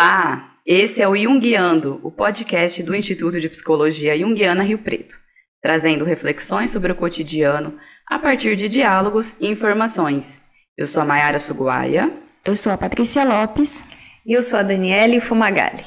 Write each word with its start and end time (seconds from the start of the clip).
Olá, 0.00 0.52
esse 0.64 1.02
é 1.02 1.06
o 1.06 1.14
Jungiando, 1.14 2.00
o 2.02 2.10
podcast 2.10 2.82
do 2.82 2.94
Instituto 2.94 3.38
de 3.38 3.50
Psicologia 3.50 4.18
Jungiana 4.18 4.62
Rio 4.62 4.78
Preto, 4.78 5.14
trazendo 5.60 6.06
reflexões 6.06 6.70
sobre 6.70 6.90
o 6.90 6.94
cotidiano 6.94 7.76
a 8.06 8.18
partir 8.18 8.56
de 8.56 8.66
diálogos 8.66 9.36
e 9.38 9.46
informações. 9.46 10.40
Eu 10.74 10.86
sou 10.86 11.02
a 11.02 11.04
Mayara 11.04 11.38
Suguaia. 11.38 12.10
Eu 12.46 12.56
sou 12.56 12.72
a 12.72 12.78
Patrícia 12.78 13.24
Lopes. 13.24 13.84
E 14.24 14.32
eu 14.32 14.42
sou 14.42 14.58
a 14.58 14.62
Daniele 14.62 15.20
Fumagalli. 15.20 15.84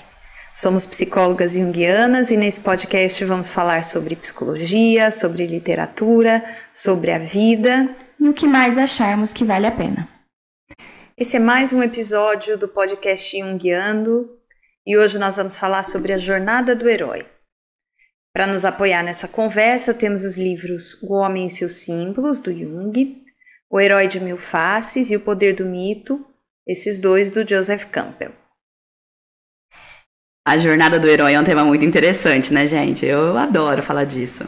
Somos 0.53 0.85
psicólogas 0.85 1.53
junguianas 1.53 2.29
e 2.29 2.37
nesse 2.37 2.59
podcast 2.59 3.25
vamos 3.25 3.49
falar 3.49 3.83
sobre 3.83 4.15
psicologia, 4.15 5.09
sobre 5.09 5.47
literatura, 5.47 6.45
sobre 6.71 7.11
a 7.11 7.17
vida 7.17 7.89
e 8.19 8.29
o 8.29 8.33
que 8.33 8.45
mais 8.45 8.77
acharmos 8.77 9.33
que 9.33 9.43
vale 9.43 9.65
a 9.65 9.71
pena. 9.71 10.12
Esse 11.15 11.37
é 11.37 11.39
mais 11.39 11.71
um 11.71 11.83
episódio 11.83 12.57
do 12.57 12.67
podcast 12.67 13.37
Junguiando 13.39 14.35
e 14.83 14.97
hoje 14.97 15.19
nós 15.19 15.37
vamos 15.37 15.59
falar 15.59 15.83
sobre 15.83 16.11
a 16.11 16.17
jornada 16.17 16.75
do 16.75 16.89
herói. 16.89 17.27
Para 18.33 18.47
nos 18.47 18.65
apoiar 18.65 19.03
nessa 19.03 19.27
conversa, 19.27 19.93
temos 19.93 20.23
os 20.23 20.35
livros 20.37 20.99
O 21.03 21.13
Homem 21.13 21.45
e 21.45 21.49
seus 21.51 21.75
Símbolos, 21.75 22.41
do 22.41 22.51
Jung, 22.51 23.23
O 23.69 23.79
Herói 23.79 24.07
de 24.07 24.19
Mil 24.19 24.39
Faces 24.39 25.11
e 25.11 25.15
O 25.15 25.19
Poder 25.19 25.53
do 25.53 25.65
Mito, 25.65 26.25
esses 26.67 26.97
dois 26.97 27.29
do 27.29 27.47
Joseph 27.47 27.85
Campbell. 27.91 28.33
A 30.47 30.57
jornada 30.57 30.99
do 30.99 31.07
herói 31.07 31.35
é 31.35 31.39
um 31.39 31.43
tema 31.43 31.63
muito 31.63 31.85
interessante, 31.85 32.51
né, 32.51 32.65
gente? 32.65 33.05
Eu 33.05 33.37
adoro 33.37 33.83
falar 33.83 34.05
disso. 34.05 34.45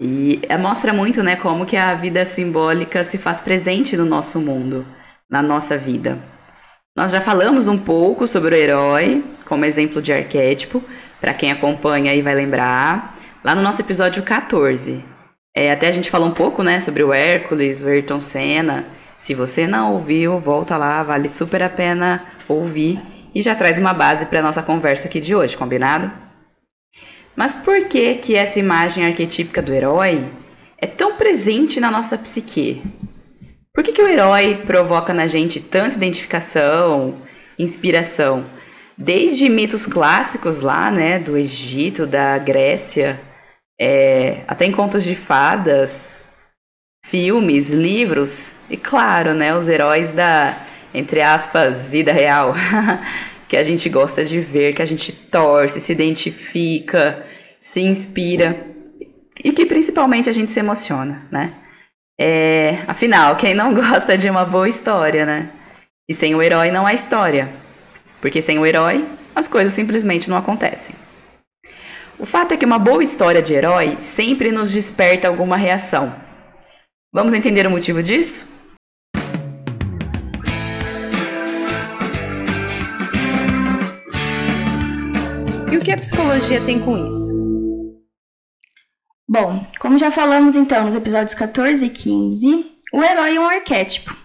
E 0.00 0.40
é, 0.48 0.58
mostra 0.58 0.92
muito, 0.92 1.22
né, 1.22 1.36
como 1.36 1.64
que 1.64 1.76
a 1.76 1.94
vida 1.94 2.24
simbólica 2.24 3.04
se 3.04 3.18
faz 3.18 3.40
presente 3.40 3.96
no 3.96 4.04
nosso 4.04 4.40
mundo, 4.40 4.84
na 5.32 5.40
nossa 5.42 5.78
vida. 5.78 6.18
Nós 6.94 7.10
já 7.10 7.22
falamos 7.22 7.66
um 7.66 7.78
pouco 7.78 8.28
sobre 8.28 8.54
o 8.54 8.58
herói, 8.58 9.24
como 9.46 9.64
exemplo 9.64 10.02
de 10.02 10.12
arquétipo, 10.12 10.84
para 11.18 11.32
quem 11.32 11.50
acompanha 11.50 12.12
aí 12.12 12.20
vai 12.20 12.34
lembrar, 12.34 13.16
lá 13.42 13.54
no 13.54 13.62
nosso 13.62 13.80
episódio 13.80 14.22
14. 14.22 15.02
É, 15.56 15.72
até 15.72 15.88
a 15.88 15.92
gente 15.92 16.10
falou 16.10 16.28
um 16.28 16.32
pouco, 16.34 16.62
né, 16.62 16.78
sobre 16.80 17.02
o 17.02 17.14
Hércules, 17.14 17.80
o 17.80 17.88
Ayrton 17.88 18.20
Senna. 18.20 18.84
Se 19.16 19.32
você 19.32 19.66
não 19.66 19.94
ouviu, 19.94 20.38
volta 20.38 20.76
lá, 20.76 21.02
vale 21.02 21.30
super 21.30 21.62
a 21.62 21.70
pena 21.70 22.22
ouvir 22.46 23.00
e 23.34 23.40
já 23.40 23.54
traz 23.54 23.78
uma 23.78 23.94
base 23.94 24.26
para 24.26 24.42
nossa 24.42 24.62
conversa 24.62 25.08
aqui 25.08 25.18
de 25.18 25.34
hoje, 25.34 25.56
combinado? 25.56 26.12
Mas 27.34 27.54
por 27.54 27.88
que 27.88 28.16
que 28.16 28.36
essa 28.36 28.58
imagem 28.58 29.06
arquetípica 29.06 29.62
do 29.62 29.72
herói 29.72 30.28
é 30.76 30.86
tão 30.86 31.16
presente 31.16 31.80
na 31.80 31.90
nossa 31.90 32.18
psique? 32.18 32.82
Por 33.74 33.82
que, 33.82 33.92
que 33.92 34.02
o 34.02 34.08
herói 34.08 34.62
provoca 34.66 35.14
na 35.14 35.26
gente 35.26 35.60
tanta 35.60 35.96
identificação, 35.96 37.18
inspiração? 37.58 38.44
Desde 38.96 39.48
mitos 39.48 39.86
clássicos 39.86 40.60
lá, 40.60 40.90
né, 40.90 41.18
do 41.18 41.36
Egito, 41.36 42.06
da 42.06 42.36
Grécia, 42.38 43.20
é, 43.80 44.42
até 44.46 44.66
em 44.66 44.72
contos 44.72 45.02
de 45.02 45.14
fadas, 45.14 46.22
filmes, 47.04 47.70
livros 47.70 48.52
e, 48.68 48.76
claro, 48.76 49.32
né, 49.32 49.54
os 49.54 49.68
heróis 49.68 50.12
da 50.12 50.54
entre 50.94 51.22
aspas, 51.22 51.86
vida 51.86 52.12
real, 52.12 52.54
que 53.48 53.56
a 53.56 53.62
gente 53.62 53.88
gosta 53.88 54.24
de 54.24 54.40
ver, 54.40 54.74
que 54.74 54.82
a 54.82 54.86
gente 54.86 55.12
torce, 55.12 55.80
se 55.80 55.92
identifica, 55.92 57.24
se 57.58 57.80
inspira 57.80 58.66
e 59.42 59.52
que 59.52 59.66
principalmente 59.66 60.28
a 60.28 60.32
gente 60.32 60.52
se 60.52 60.60
emociona, 60.60 61.26
né? 61.30 61.54
É, 62.24 62.84
afinal, 62.86 63.34
quem 63.34 63.52
não 63.52 63.74
gosta 63.74 64.16
de 64.16 64.30
uma 64.30 64.44
boa 64.44 64.68
história, 64.68 65.26
né? 65.26 65.50
E 66.08 66.14
sem 66.14 66.36
o 66.36 66.40
herói 66.40 66.70
não 66.70 66.86
há 66.86 66.94
história. 66.94 67.48
Porque 68.20 68.40
sem 68.40 68.60
o 68.60 68.64
herói, 68.64 69.04
as 69.34 69.48
coisas 69.48 69.72
simplesmente 69.72 70.30
não 70.30 70.36
acontecem. 70.36 70.94
O 72.20 72.24
fato 72.24 72.54
é 72.54 72.56
que 72.56 72.64
uma 72.64 72.78
boa 72.78 73.02
história 73.02 73.42
de 73.42 73.54
herói 73.54 73.98
sempre 74.00 74.52
nos 74.52 74.70
desperta 74.70 75.26
alguma 75.26 75.56
reação. 75.56 76.14
Vamos 77.12 77.32
entender 77.32 77.66
o 77.66 77.70
motivo 77.70 78.00
disso? 78.00 78.46
o 85.76 85.84
que 85.84 85.90
a 85.90 85.98
psicologia 85.98 86.60
tem 86.60 86.78
com 86.78 87.08
isso? 87.08 87.51
Bom, 89.32 89.62
como 89.80 89.96
já 89.96 90.10
falamos 90.10 90.56
então 90.56 90.84
nos 90.84 90.94
episódios 90.94 91.32
14 91.32 91.86
e 91.86 91.88
15, 91.88 92.66
o 92.92 93.02
herói 93.02 93.36
é 93.36 93.40
um 93.40 93.48
arquétipo. 93.48 94.10
O 94.10 94.16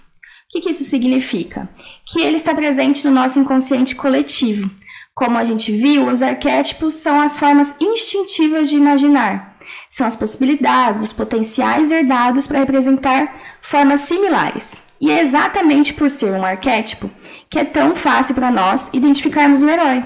que, 0.50 0.60
que 0.60 0.72
isso 0.72 0.84
significa? 0.84 1.70
Que 2.06 2.20
ele 2.20 2.36
está 2.36 2.54
presente 2.54 3.08
no 3.08 3.14
nosso 3.14 3.40
inconsciente 3.40 3.96
coletivo. 3.96 4.70
Como 5.16 5.38
a 5.38 5.46
gente 5.46 5.72
viu, 5.72 6.10
os 6.10 6.22
arquétipos 6.22 6.96
são 6.96 7.22
as 7.22 7.38
formas 7.38 7.78
instintivas 7.80 8.70
de 8.70 8.76
imaginar. 8.76 9.56
São 9.90 10.06
as 10.06 10.18
possibilidades, 10.18 11.04
os 11.04 11.14
potenciais 11.14 11.90
herdados 11.90 12.46
para 12.46 12.60
representar 12.60 13.34
formas 13.62 14.02
similares. 14.02 14.74
E 15.00 15.10
é 15.10 15.22
exatamente 15.22 15.94
por 15.94 16.10
ser 16.10 16.34
um 16.34 16.44
arquétipo 16.44 17.10
que 17.50 17.60
é 17.60 17.64
tão 17.64 17.96
fácil 17.96 18.36
para 18.36 18.52
nós 18.52 18.90
identificarmos 18.92 19.64
o 19.64 19.70
herói. 19.70 20.04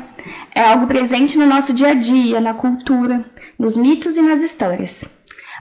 É 0.54 0.62
algo 0.62 0.88
presente 0.88 1.38
no 1.38 1.46
nosso 1.46 1.74
dia 1.74 1.90
a 1.90 1.94
dia, 1.94 2.40
na 2.40 2.54
cultura, 2.54 3.24
nos 3.58 3.76
mitos 3.76 4.18
e 4.18 4.22
nas 4.22 4.42
histórias. 4.42 5.06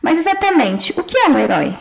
Mas 0.02 0.18
exatamente, 0.18 0.92
o 0.98 1.04
que 1.04 1.16
é 1.18 1.28
um 1.28 1.38
herói? 1.38 1.76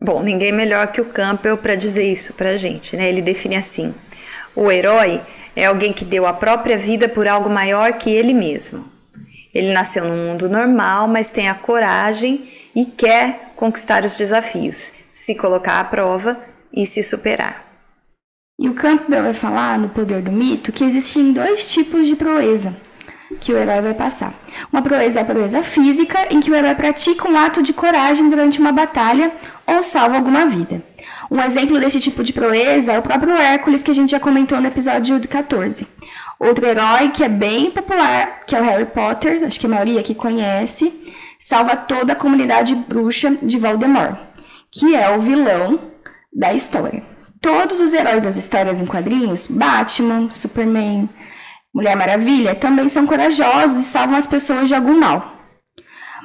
Bom, 0.00 0.22
ninguém 0.22 0.52
melhor 0.52 0.88
que 0.88 1.00
o 1.00 1.06
Campbell 1.06 1.56
para 1.56 1.74
dizer 1.74 2.10
isso 2.10 2.34
para 2.34 2.50
a 2.50 2.56
gente, 2.56 2.96
né? 2.96 3.08
Ele 3.08 3.22
define 3.22 3.56
assim: 3.56 3.94
o 4.54 4.70
herói 4.70 5.22
é 5.56 5.64
alguém 5.64 5.92
que 5.92 6.04
deu 6.04 6.26
a 6.26 6.32
própria 6.32 6.76
vida 6.76 7.08
por 7.08 7.26
algo 7.26 7.48
maior 7.48 7.94
que 7.94 8.10
ele 8.10 8.34
mesmo. 8.34 8.84
Ele 9.54 9.72
nasceu 9.72 10.04
num 10.04 10.26
mundo 10.26 10.48
normal, 10.48 11.06
mas 11.06 11.30
tem 11.30 11.48
a 11.48 11.54
coragem 11.54 12.44
e 12.74 12.84
quer 12.84 13.52
conquistar 13.54 14.04
os 14.04 14.16
desafios, 14.16 14.92
se 15.12 15.34
colocar 15.36 15.78
à 15.78 15.84
prova 15.84 16.38
e 16.72 16.84
se 16.84 17.02
superar. 17.02 17.64
E 18.56 18.68
o 18.68 18.74
Campbell 18.74 19.24
vai 19.24 19.34
falar 19.34 19.78
no 19.78 19.88
Poder 19.88 20.22
do 20.22 20.30
Mito 20.30 20.70
que 20.72 20.84
existem 20.84 21.32
dois 21.32 21.66
tipos 21.66 22.06
de 22.06 22.14
proeza 22.14 22.74
que 23.40 23.52
o 23.52 23.58
herói 23.58 23.80
vai 23.80 23.94
passar. 23.94 24.32
Uma 24.72 24.80
proeza 24.80 25.18
é 25.18 25.22
a 25.22 25.24
proeza 25.24 25.62
física, 25.62 26.32
em 26.32 26.40
que 26.40 26.50
o 26.50 26.54
herói 26.54 26.74
pratica 26.74 27.28
um 27.28 27.36
ato 27.36 27.62
de 27.62 27.72
coragem 27.72 28.28
durante 28.28 28.60
uma 28.60 28.70
batalha 28.70 29.32
ou 29.66 29.82
salva 29.82 30.16
alguma 30.16 30.46
vida. 30.46 30.82
Um 31.28 31.40
exemplo 31.42 31.80
desse 31.80 31.98
tipo 31.98 32.22
de 32.22 32.32
proeza 32.32 32.92
é 32.92 32.98
o 32.98 33.02
próprio 33.02 33.36
Hércules, 33.36 33.82
que 33.82 33.90
a 33.90 33.94
gente 33.94 34.10
já 34.10 34.20
comentou 34.20 34.60
no 34.60 34.68
episódio 34.68 35.20
14. 35.20 35.86
Outro 36.38 36.66
herói 36.66 37.10
que 37.10 37.24
é 37.24 37.28
bem 37.28 37.72
popular, 37.72 38.40
que 38.46 38.54
é 38.54 38.60
o 38.60 38.64
Harry 38.64 38.86
Potter, 38.86 39.44
acho 39.44 39.58
que 39.58 39.66
a 39.66 39.70
maioria 39.70 40.00
aqui 40.00 40.14
conhece, 40.14 40.92
salva 41.40 41.76
toda 41.76 42.12
a 42.12 42.16
comunidade 42.16 42.74
bruxa 42.74 43.36
de 43.42 43.58
Voldemort, 43.58 44.16
que 44.70 44.94
é 44.94 45.10
o 45.10 45.20
vilão 45.20 45.80
da 46.32 46.54
história. 46.54 47.13
Todos 47.44 47.78
os 47.78 47.92
heróis 47.92 48.22
das 48.22 48.36
histórias 48.36 48.80
em 48.80 48.86
quadrinhos, 48.86 49.46
Batman, 49.46 50.30
Superman, 50.30 51.10
Mulher 51.74 51.94
Maravilha, 51.94 52.54
também 52.54 52.88
são 52.88 53.06
corajosos 53.06 53.80
e 53.80 53.82
salvam 53.82 54.16
as 54.16 54.26
pessoas 54.26 54.66
de 54.66 54.74
algum 54.74 54.98
mal. 54.98 55.36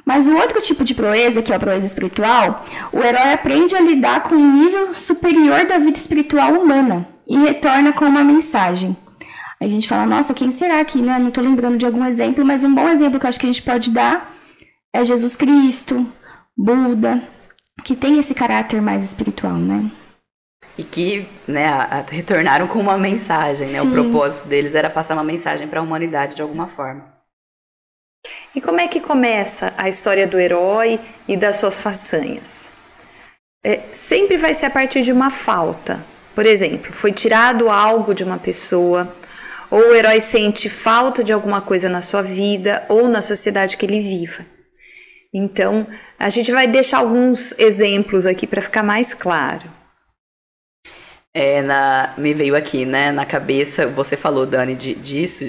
Mas 0.05 0.25
o 0.25 0.33
outro 0.33 0.61
tipo 0.61 0.81
de 0.85 0.95
proeza, 0.95 1.41
que 1.41 1.51
é 1.51 1.57
a 1.57 1.59
proeza 1.59 1.85
espiritual, 1.85 2.63
o 2.93 3.03
herói 3.03 3.33
aprende 3.33 3.75
a 3.75 3.81
lidar 3.81 4.23
com 4.23 4.33
um 4.33 4.63
nível 4.63 4.95
superior 4.95 5.65
da 5.65 5.77
vida 5.77 5.97
espiritual 5.97 6.53
humana 6.53 7.05
e 7.27 7.37
retorna 7.37 7.91
com 7.91 8.05
uma 8.05 8.23
mensagem. 8.23 8.95
A 9.59 9.67
gente 9.67 9.89
fala, 9.89 10.05
nossa, 10.05 10.33
quem 10.33 10.51
será 10.51 10.85
que, 10.85 11.01
né? 11.01 11.19
Não 11.19 11.27
estou 11.27 11.43
lembrando 11.43 11.77
de 11.77 11.85
algum 11.85 12.05
exemplo, 12.05 12.45
mas 12.45 12.63
um 12.63 12.73
bom 12.73 12.87
exemplo 12.87 13.19
que 13.19 13.25
eu 13.25 13.29
acho 13.29 13.39
que 13.41 13.45
a 13.45 13.51
gente 13.51 13.61
pode 13.61 13.91
dar 13.91 14.33
é 14.93 15.03
Jesus 15.03 15.35
Cristo, 15.35 16.07
Buda, 16.57 17.21
que 17.83 17.93
tem 17.93 18.17
esse 18.19 18.33
caráter 18.33 18.81
mais 18.81 19.03
espiritual, 19.03 19.55
né? 19.55 19.91
E 20.79 20.83
que 20.85 21.27
né, 21.45 21.67
retornaram 22.09 22.65
com 22.65 22.79
uma 22.79 22.97
mensagem. 22.97 23.67
Né? 23.67 23.81
O 23.81 23.91
propósito 23.91 24.47
deles 24.47 24.73
era 24.73 24.89
passar 24.89 25.13
uma 25.13 25.25
mensagem 25.25 25.67
para 25.67 25.81
a 25.81 25.83
humanidade 25.83 26.35
de 26.35 26.41
alguma 26.41 26.67
forma. 26.67 27.05
E 28.55 28.61
como 28.61 28.79
é 28.79 28.87
que 28.87 29.01
começa 29.01 29.73
a 29.77 29.89
história 29.89 30.25
do 30.25 30.39
herói 30.39 30.97
e 31.27 31.35
das 31.35 31.57
suas 31.57 31.81
façanhas? 31.81 32.71
É, 33.61 33.81
sempre 33.91 34.37
vai 34.37 34.53
ser 34.53 34.67
a 34.67 34.69
partir 34.69 35.01
de 35.01 35.11
uma 35.11 35.29
falta. 35.29 36.01
Por 36.33 36.45
exemplo, 36.45 36.93
foi 36.93 37.11
tirado 37.11 37.69
algo 37.69 38.13
de 38.15 38.23
uma 38.23 38.37
pessoa, 38.37 39.13
ou 39.69 39.81
o 39.81 39.93
herói 39.93 40.21
sente 40.21 40.69
falta 40.69 41.21
de 41.21 41.33
alguma 41.33 41.59
coisa 41.59 41.89
na 41.89 42.01
sua 42.01 42.21
vida 42.21 42.85
ou 42.87 43.09
na 43.09 43.21
sociedade 43.21 43.75
que 43.75 43.85
ele 43.85 43.99
viva. 43.99 44.45
Então, 45.33 45.85
a 46.17 46.29
gente 46.29 46.53
vai 46.53 46.67
deixar 46.67 46.99
alguns 46.99 47.53
exemplos 47.59 48.25
aqui 48.25 48.47
para 48.47 48.61
ficar 48.61 48.81
mais 48.81 49.13
claro 49.13 49.78
é, 51.33 51.61
na, 51.61 52.13
me 52.17 52.33
veio 52.33 52.55
aqui, 52.55 52.85
né, 52.85 53.11
na 53.11 53.25
cabeça, 53.25 53.87
você 53.87 54.15
falou, 54.17 54.45
Dani, 54.45 54.75
de, 54.75 54.93
disso, 54.95 55.45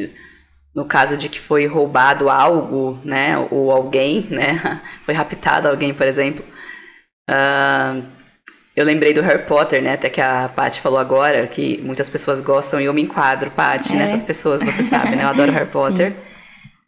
no 0.74 0.84
caso 0.84 1.16
de 1.16 1.28
que 1.28 1.40
foi 1.40 1.66
roubado 1.66 2.28
algo, 2.30 2.98
né, 3.04 3.36
ou 3.50 3.70
alguém, 3.72 4.26
né, 4.30 4.80
foi 5.04 5.14
raptado 5.14 5.68
alguém, 5.68 5.94
por 5.94 6.06
exemplo. 6.06 6.44
Uh, 7.28 8.02
Eu 8.76 8.84
lembrei 8.84 9.12
do 9.12 9.20
Harry 9.20 9.42
Potter, 9.44 9.82
né? 9.82 9.94
Até 9.94 10.08
que 10.08 10.20
a 10.20 10.48
Paty 10.48 10.80
falou 10.80 10.98
agora, 10.98 11.46
que 11.46 11.78
muitas 11.82 12.08
pessoas 12.08 12.40
gostam 12.40 12.80
e 12.80 12.84
eu 12.84 12.94
me 12.94 13.02
enquadro, 13.02 13.50
Paty, 13.50 13.92
é. 13.92 13.96
nessas 13.96 14.22
pessoas, 14.22 14.62
você 14.62 14.84
sabe, 14.84 15.16
né? 15.16 15.24
Eu 15.24 15.28
adoro 15.28 15.52
Harry 15.52 15.68
Potter. 15.70 16.14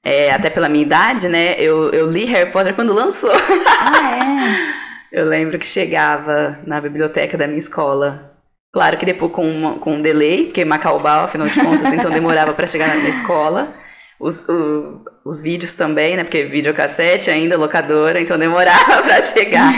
É, 0.02 0.32
até 0.32 0.48
pela 0.48 0.68
minha 0.68 0.84
idade, 0.84 1.28
né? 1.28 1.54
Eu, 1.58 1.90
eu 1.90 2.10
li 2.10 2.24
Harry 2.24 2.50
Potter 2.50 2.74
quando 2.74 2.94
lançou. 2.94 3.30
Ah, 3.30 4.16
é? 4.16 5.12
eu 5.20 5.26
lembro 5.26 5.58
que 5.58 5.66
chegava 5.66 6.58
na 6.66 6.80
biblioteca 6.80 7.36
da 7.36 7.46
minha 7.46 7.58
escola. 7.58 8.31
Claro 8.72 8.96
que 8.96 9.04
depois 9.04 9.30
com, 9.32 9.46
uma, 9.46 9.78
com 9.78 9.96
um 9.96 10.00
delay, 10.00 10.46
porque 10.46 10.64
Macaubal, 10.64 11.24
afinal 11.24 11.46
de 11.46 11.60
contas, 11.60 11.92
então 11.92 12.08
demorava 12.10 12.54
para 12.54 12.66
chegar 12.66 12.96
na 12.96 13.08
escola. 13.08 13.74
Os, 14.18 14.48
o, 14.48 15.04
os 15.26 15.42
vídeos 15.42 15.76
também, 15.76 16.16
né? 16.16 16.22
Porque 16.22 16.44
videocassete 16.44 17.30
ainda, 17.30 17.58
locadora, 17.58 18.20
então 18.20 18.38
demorava 18.38 19.02
para 19.02 19.20
chegar. 19.20 19.70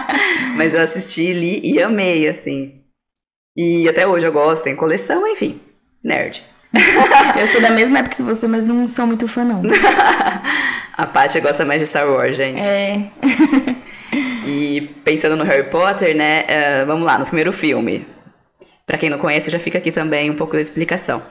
Mas 0.56 0.74
eu 0.74 0.80
assisti, 0.80 1.32
li 1.34 1.60
e 1.62 1.82
amei, 1.82 2.26
assim. 2.26 2.80
E 3.56 3.88
até 3.88 4.06
hoje 4.06 4.26
eu 4.26 4.32
gosto, 4.32 4.64
tem 4.64 4.74
coleção, 4.74 5.26
enfim. 5.26 5.60
Nerd. 6.02 6.42
eu 7.38 7.46
sou 7.48 7.60
da 7.60 7.70
mesma 7.70 7.98
época 7.98 8.16
que 8.16 8.22
você, 8.22 8.46
mas 8.46 8.64
não 8.64 8.86
sou 8.86 9.06
muito 9.06 9.26
fã, 9.26 9.42
não. 9.42 9.62
A 10.92 11.06
Paty 11.06 11.40
gosta 11.40 11.64
mais 11.64 11.80
de 11.80 11.86
Star 11.86 12.08
Wars, 12.08 12.36
gente. 12.36 12.64
É. 12.68 13.10
e 14.46 14.82
pensando 15.02 15.34
no 15.34 15.44
Harry 15.44 15.68
Potter, 15.70 16.14
né? 16.14 16.44
Uh, 16.44 16.86
vamos 16.86 17.06
lá, 17.06 17.18
no 17.18 17.24
primeiro 17.24 17.52
filme. 17.52 18.06
Para 18.88 18.98
quem 18.98 19.08
não 19.08 19.18
conhece, 19.18 19.52
já 19.52 19.60
fica 19.60 19.78
aqui 19.78 19.92
também 19.92 20.28
um 20.28 20.34
pouco 20.34 20.54
da 20.54 20.60
explicação 20.60 21.22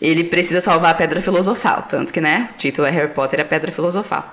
ele 0.00 0.24
precisa 0.24 0.60
salvar 0.60 0.90
a 0.90 0.94
Pedra 0.94 1.20
Filosofal, 1.22 1.82
tanto 1.88 2.12
que, 2.12 2.20
né, 2.20 2.48
o 2.52 2.58
título 2.58 2.86
é 2.86 2.90
Harry 2.90 3.12
Potter 3.12 3.40
a 3.40 3.44
Pedra 3.44 3.70
Filosofal. 3.70 4.32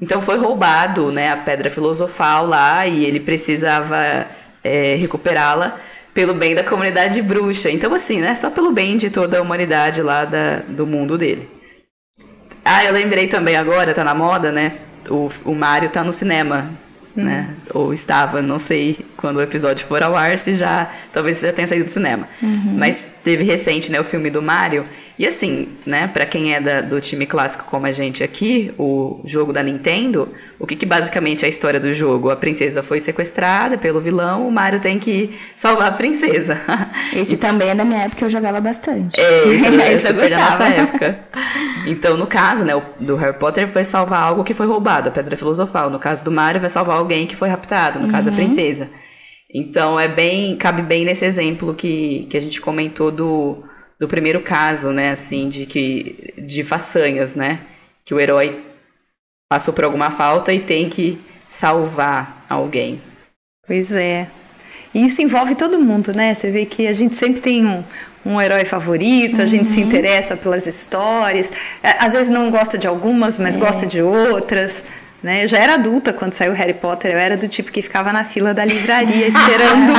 Então 0.00 0.20
foi 0.22 0.38
roubado, 0.38 1.10
né, 1.10 1.32
a 1.32 1.36
Pedra 1.36 1.70
Filosofal 1.70 2.46
lá 2.46 2.86
e 2.86 3.04
ele 3.04 3.18
precisava 3.18 4.26
é, 4.62 4.94
recuperá-la 4.94 5.78
pelo 6.14 6.34
bem 6.34 6.54
da 6.54 6.62
comunidade 6.62 7.20
bruxa. 7.22 7.70
Então 7.70 7.92
assim, 7.94 8.20
né, 8.20 8.34
só 8.34 8.50
pelo 8.50 8.70
bem 8.70 8.96
de 8.96 9.10
toda 9.10 9.38
a 9.38 9.42
humanidade 9.42 10.02
lá 10.02 10.24
da, 10.24 10.62
do 10.68 10.86
mundo 10.86 11.18
dele. 11.18 11.50
Ah, 12.64 12.84
eu 12.84 12.92
lembrei 12.92 13.28
também 13.28 13.56
agora, 13.56 13.94
tá 13.94 14.04
na 14.04 14.14
moda, 14.14 14.52
né, 14.52 14.74
o, 15.08 15.28
o 15.44 15.54
Mario 15.54 15.88
tá 15.88 16.04
no 16.04 16.12
cinema 16.12 16.70
né? 17.24 17.48
Ou 17.74 17.92
estava, 17.92 18.40
não 18.40 18.58
sei 18.58 18.98
quando 19.16 19.36
o 19.36 19.42
episódio 19.42 19.86
for 19.86 20.02
ao 20.02 20.16
ar, 20.16 20.38
se 20.38 20.52
já, 20.52 20.90
talvez 21.12 21.40
já 21.40 21.52
tenha 21.52 21.66
saído 21.66 21.84
do 21.84 21.90
cinema. 21.90 22.28
Uhum. 22.42 22.76
Mas 22.78 23.10
teve 23.22 23.44
recente, 23.44 23.90
né, 23.90 24.00
o 24.00 24.04
filme 24.04 24.30
do 24.30 24.40
Mario. 24.40 24.84
E 25.18 25.26
assim, 25.26 25.68
né, 25.84 26.06
para 26.06 26.24
quem 26.24 26.54
é 26.54 26.60
da, 26.60 26.80
do 26.80 27.00
time 27.00 27.26
clássico 27.26 27.64
como 27.64 27.86
a 27.86 27.90
gente 27.90 28.22
aqui, 28.22 28.72
o 28.78 29.20
jogo 29.24 29.52
da 29.52 29.64
Nintendo, 29.64 30.28
o 30.60 30.66
que, 30.66 30.76
que 30.76 30.86
basicamente 30.86 31.44
é 31.44 31.46
a 31.46 31.48
história 31.48 31.80
do 31.80 31.92
jogo? 31.92 32.30
A 32.30 32.36
princesa 32.36 32.84
foi 32.84 33.00
sequestrada 33.00 33.76
pelo 33.76 34.00
vilão, 34.00 34.46
o 34.46 34.52
Mario 34.52 34.78
tem 34.78 34.96
que 34.96 35.36
salvar 35.56 35.88
a 35.88 35.92
princesa. 35.92 36.60
Esse 37.12 37.36
também 37.36 37.70
é 37.70 37.74
da 37.74 37.84
minha 37.84 38.04
época, 38.04 38.24
eu 38.24 38.30
jogava 38.30 38.60
bastante. 38.60 39.20
É, 39.20 39.48
isso, 39.48 39.64
é, 39.80 39.94
isso 39.94 40.06
super 40.06 40.30
da 40.30 40.38
nossa 40.38 40.68
época. 40.68 41.18
Então, 41.84 42.16
no 42.16 42.28
caso, 42.28 42.64
né, 42.64 42.76
o, 42.76 42.82
do 43.00 43.16
Harry 43.16 43.36
Potter 43.36 43.66
foi 43.66 43.82
salvar 43.82 44.22
algo 44.22 44.44
que 44.44 44.54
foi 44.54 44.68
roubado, 44.68 45.08
a 45.08 45.12
Pedra 45.12 45.36
Filosofal. 45.36 45.90
No 45.90 45.98
caso 45.98 46.24
do 46.24 46.30
Mario, 46.30 46.60
vai 46.60 46.70
salvar 46.70 46.96
alguém 46.96 47.26
que 47.26 47.34
foi 47.34 47.48
raptado, 47.48 47.98
no 47.98 48.06
uhum. 48.06 48.12
caso 48.12 48.28
a 48.28 48.32
princesa. 48.32 48.88
Então, 49.52 49.98
é 49.98 50.06
bem, 50.06 50.56
cabe 50.56 50.82
bem 50.82 51.04
nesse 51.04 51.24
exemplo 51.24 51.74
que, 51.74 52.28
que 52.30 52.36
a 52.36 52.40
gente 52.40 52.60
comentou 52.60 53.10
do 53.10 53.64
do 53.98 54.06
primeiro 54.06 54.40
caso, 54.40 54.92
né, 54.92 55.10
assim, 55.10 55.48
de 55.48 55.66
que 55.66 56.34
de 56.38 56.62
façanhas, 56.62 57.34
né, 57.34 57.60
que 58.04 58.14
o 58.14 58.20
herói 58.20 58.64
passou 59.50 59.74
por 59.74 59.84
alguma 59.84 60.10
falta 60.10 60.52
e 60.52 60.60
tem 60.60 60.88
que 60.88 61.18
salvar 61.46 62.44
alguém. 62.48 63.00
Pois 63.66 63.92
é. 63.92 64.28
E 64.94 65.04
isso 65.04 65.20
envolve 65.20 65.54
todo 65.54 65.78
mundo, 65.78 66.12
né? 66.14 66.34
Você 66.34 66.50
vê 66.50 66.64
que 66.64 66.86
a 66.86 66.92
gente 66.94 67.14
sempre 67.16 67.40
tem 67.40 67.66
um, 67.66 67.84
um 68.24 68.40
herói 68.40 68.64
favorito, 68.64 69.36
uhum. 69.36 69.42
a 69.42 69.46
gente 69.46 69.68
se 69.68 69.80
uhum. 69.80 69.86
interessa 69.86 70.36
pelas 70.36 70.66
histórias. 70.66 71.52
É, 71.82 72.02
às 72.02 72.12
vezes 72.12 72.28
não 72.28 72.50
gosta 72.50 72.78
de 72.78 72.86
algumas, 72.86 73.38
mas 73.38 73.56
é. 73.56 73.58
gosta 73.58 73.86
de 73.86 74.00
outras. 74.00 74.82
Né? 75.20 75.42
Eu 75.42 75.48
já 75.48 75.58
era 75.58 75.74
adulta 75.74 76.12
quando 76.12 76.32
saiu 76.32 76.52
Harry 76.52 76.74
Potter, 76.74 77.10
eu 77.10 77.18
era 77.18 77.36
do 77.36 77.48
tipo 77.48 77.72
que 77.72 77.82
ficava 77.82 78.12
na 78.12 78.24
fila 78.24 78.54
da 78.54 78.64
livraria 78.64 79.26
esperando 79.28 79.92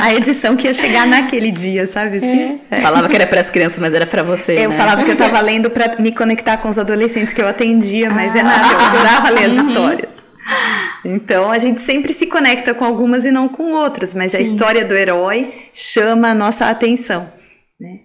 a 0.00 0.14
edição 0.14 0.56
que 0.56 0.68
ia 0.68 0.74
chegar 0.74 1.04
naquele 1.04 1.50
dia, 1.50 1.86
sabe? 1.88 2.18
Assim? 2.18 2.60
É. 2.70 2.80
Falava 2.80 3.08
que 3.08 3.16
era 3.16 3.26
para 3.26 3.40
as 3.40 3.50
crianças, 3.50 3.80
mas 3.80 3.92
era 3.92 4.06
para 4.06 4.22
você. 4.22 4.54
Eu 4.54 4.70
né? 4.70 4.76
falava 4.76 5.02
que 5.02 5.10
eu 5.10 5.14
estava 5.14 5.40
lendo 5.40 5.68
para 5.68 5.96
me 5.98 6.12
conectar 6.12 6.58
com 6.58 6.68
os 6.68 6.78
adolescentes 6.78 7.34
que 7.34 7.42
eu 7.42 7.48
atendia, 7.48 8.08
mas 8.08 8.36
é 8.36 8.42
nada, 8.42 8.72
eu 8.72 8.80
adorava 8.80 9.30
ler 9.30 9.50
as 9.50 9.56
uhum. 9.56 9.68
histórias. 9.68 10.26
Então 11.04 11.50
a 11.50 11.58
gente 11.58 11.80
sempre 11.80 12.12
se 12.12 12.26
conecta 12.26 12.72
com 12.72 12.84
algumas 12.84 13.24
e 13.24 13.32
não 13.32 13.48
com 13.48 13.72
outras, 13.72 14.14
mas 14.14 14.30
Sim. 14.30 14.38
a 14.38 14.40
história 14.40 14.84
do 14.84 14.94
herói 14.94 15.52
chama 15.72 16.28
a 16.28 16.34
nossa 16.34 16.66
atenção. 16.66 17.32
Né? 17.80 17.98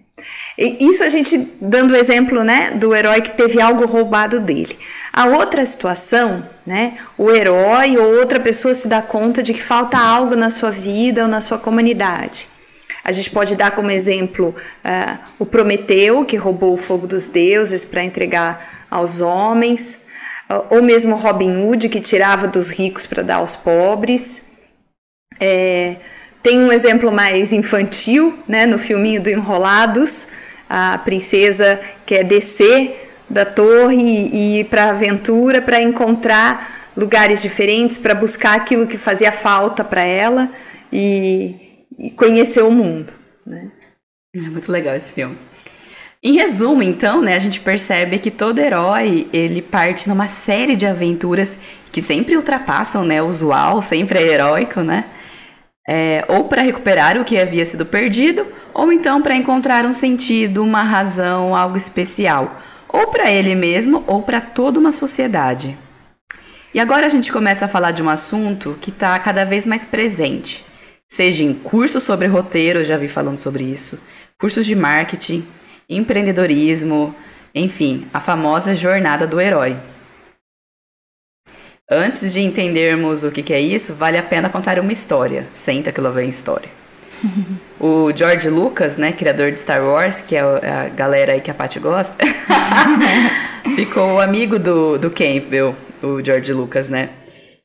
E 0.58 0.88
isso 0.88 1.04
a 1.04 1.08
gente 1.08 1.38
dando 1.60 1.92
o 1.92 1.96
exemplo 1.96 2.42
né, 2.42 2.72
do 2.72 2.92
herói 2.94 3.20
que 3.20 3.30
teve 3.30 3.60
algo 3.60 3.86
roubado 3.86 4.40
dele. 4.40 4.76
A 5.18 5.26
outra 5.26 5.66
situação, 5.66 6.48
né, 6.64 6.96
o 7.18 7.28
herói 7.28 7.96
ou 7.98 8.20
outra 8.20 8.38
pessoa 8.38 8.72
se 8.72 8.86
dá 8.86 9.02
conta 9.02 9.42
de 9.42 9.52
que 9.52 9.60
falta 9.60 9.98
algo 9.98 10.36
na 10.36 10.48
sua 10.48 10.70
vida 10.70 11.22
ou 11.22 11.28
na 11.28 11.40
sua 11.40 11.58
comunidade. 11.58 12.48
A 13.02 13.10
gente 13.10 13.28
pode 13.28 13.56
dar 13.56 13.72
como 13.72 13.90
exemplo 13.90 14.54
uh, 14.84 15.18
o 15.36 15.44
Prometeu, 15.44 16.24
que 16.24 16.36
roubou 16.36 16.72
o 16.72 16.76
fogo 16.76 17.04
dos 17.04 17.26
deuses 17.26 17.84
para 17.84 18.04
entregar 18.04 18.86
aos 18.88 19.20
homens, 19.20 19.98
uh, 20.48 20.72
ou 20.76 20.84
mesmo 20.84 21.16
Robin 21.16 21.64
Hood, 21.64 21.88
que 21.88 22.00
tirava 22.00 22.46
dos 22.46 22.70
ricos 22.70 23.04
para 23.04 23.24
dar 23.24 23.38
aos 23.38 23.56
pobres. 23.56 24.44
É, 25.40 25.96
tem 26.44 26.60
um 26.60 26.70
exemplo 26.70 27.10
mais 27.10 27.52
infantil, 27.52 28.38
né, 28.46 28.66
no 28.66 28.78
filminho 28.78 29.20
do 29.20 29.28
Enrolados, 29.28 30.28
a 30.70 30.96
princesa 30.98 31.80
quer 32.06 32.22
descer 32.22 33.07
da 33.28 33.44
torre 33.44 33.96
e 33.96 34.60
ir 34.60 34.64
para 34.64 34.84
a 34.84 34.90
aventura 34.90 35.60
para 35.60 35.80
encontrar 35.80 36.90
lugares 36.96 37.42
diferentes, 37.42 37.96
para 37.96 38.14
buscar 38.14 38.56
aquilo 38.56 38.86
que 38.86 38.98
fazia 38.98 39.30
falta 39.30 39.84
para 39.84 40.02
ela 40.02 40.50
e, 40.92 41.84
e, 41.98 42.10
conhecer 42.10 42.62
o 42.62 42.70
mundo. 42.70 43.12
Né? 43.46 43.70
É 44.34 44.40
muito 44.40 44.70
legal 44.72 44.96
esse 44.96 45.12
filme. 45.12 45.36
Em 46.22 46.34
resumo, 46.34 46.82
então, 46.82 47.22
né, 47.22 47.36
a 47.36 47.38
gente 47.38 47.60
percebe 47.60 48.18
que 48.18 48.30
todo 48.30 48.58
herói 48.58 49.28
ele 49.32 49.62
parte 49.62 50.08
numa 50.08 50.26
série 50.26 50.74
de 50.74 50.84
aventuras 50.84 51.56
que 51.92 52.02
sempre 52.02 52.36
ultrapassam 52.36 53.04
né, 53.04 53.22
o 53.22 53.26
usual, 53.26 53.80
sempre 53.80 54.18
é 54.18 54.22
heróico, 54.22 54.80
né? 54.80 55.04
é, 55.88 56.22
ou 56.28 56.44
para 56.44 56.60
recuperar 56.60 57.18
o 57.18 57.24
que 57.24 57.38
havia 57.38 57.64
sido 57.64 57.86
perdido, 57.86 58.46
ou 58.74 58.92
então 58.92 59.22
para 59.22 59.34
encontrar 59.34 59.86
um 59.86 59.94
sentido, 59.94 60.62
uma 60.62 60.82
razão, 60.82 61.56
algo 61.56 61.78
especial, 61.78 62.60
ou 62.88 63.06
para 63.08 63.30
ele 63.30 63.54
mesmo, 63.54 64.04
ou 64.06 64.22
para 64.22 64.40
toda 64.40 64.78
uma 64.78 64.92
sociedade. 64.92 65.76
E 66.72 66.80
agora 66.80 67.06
a 67.06 67.08
gente 67.08 67.32
começa 67.32 67.64
a 67.64 67.68
falar 67.68 67.92
de 67.92 68.02
um 68.02 68.08
assunto 68.08 68.76
que 68.80 68.90
está 68.90 69.18
cada 69.18 69.44
vez 69.44 69.66
mais 69.66 69.84
presente, 69.84 70.64
seja 71.08 71.44
em 71.44 71.54
cursos 71.54 72.02
sobre 72.02 72.26
roteiro, 72.26 72.80
eu 72.80 72.84
já 72.84 72.96
vi 72.96 73.08
falando 73.08 73.38
sobre 73.38 73.64
isso, 73.64 73.98
cursos 74.38 74.66
de 74.66 74.76
marketing, 74.76 75.46
empreendedorismo, 75.88 77.14
enfim, 77.54 78.06
a 78.12 78.20
famosa 78.20 78.74
jornada 78.74 79.26
do 79.26 79.40
herói. 79.40 79.76
Antes 81.90 82.34
de 82.34 82.42
entendermos 82.42 83.24
o 83.24 83.30
que, 83.30 83.42
que 83.42 83.54
é 83.54 83.60
isso, 83.60 83.94
vale 83.94 84.18
a 84.18 84.22
pena 84.22 84.50
contar 84.50 84.78
uma 84.78 84.92
história. 84.92 85.46
Senta 85.50 85.90
que 85.90 86.02
lá 86.02 86.10
vem 86.10 86.28
história. 86.28 86.68
o 87.80 88.10
George 88.14 88.48
Lucas, 88.48 88.96
né, 88.96 89.12
criador 89.12 89.50
de 89.50 89.58
Star 89.58 89.82
Wars, 89.82 90.20
que 90.20 90.36
é 90.36 90.40
a 90.40 90.88
galera 90.94 91.32
aí 91.32 91.40
que 91.40 91.50
a 91.50 91.54
Paty 91.54 91.78
gosta, 91.78 92.16
ficou 93.74 94.20
amigo 94.20 94.58
do, 94.58 94.98
do 94.98 95.10
Campbell, 95.10 95.74
o 96.02 96.24
George 96.24 96.52
Lucas, 96.52 96.88
né? 96.88 97.10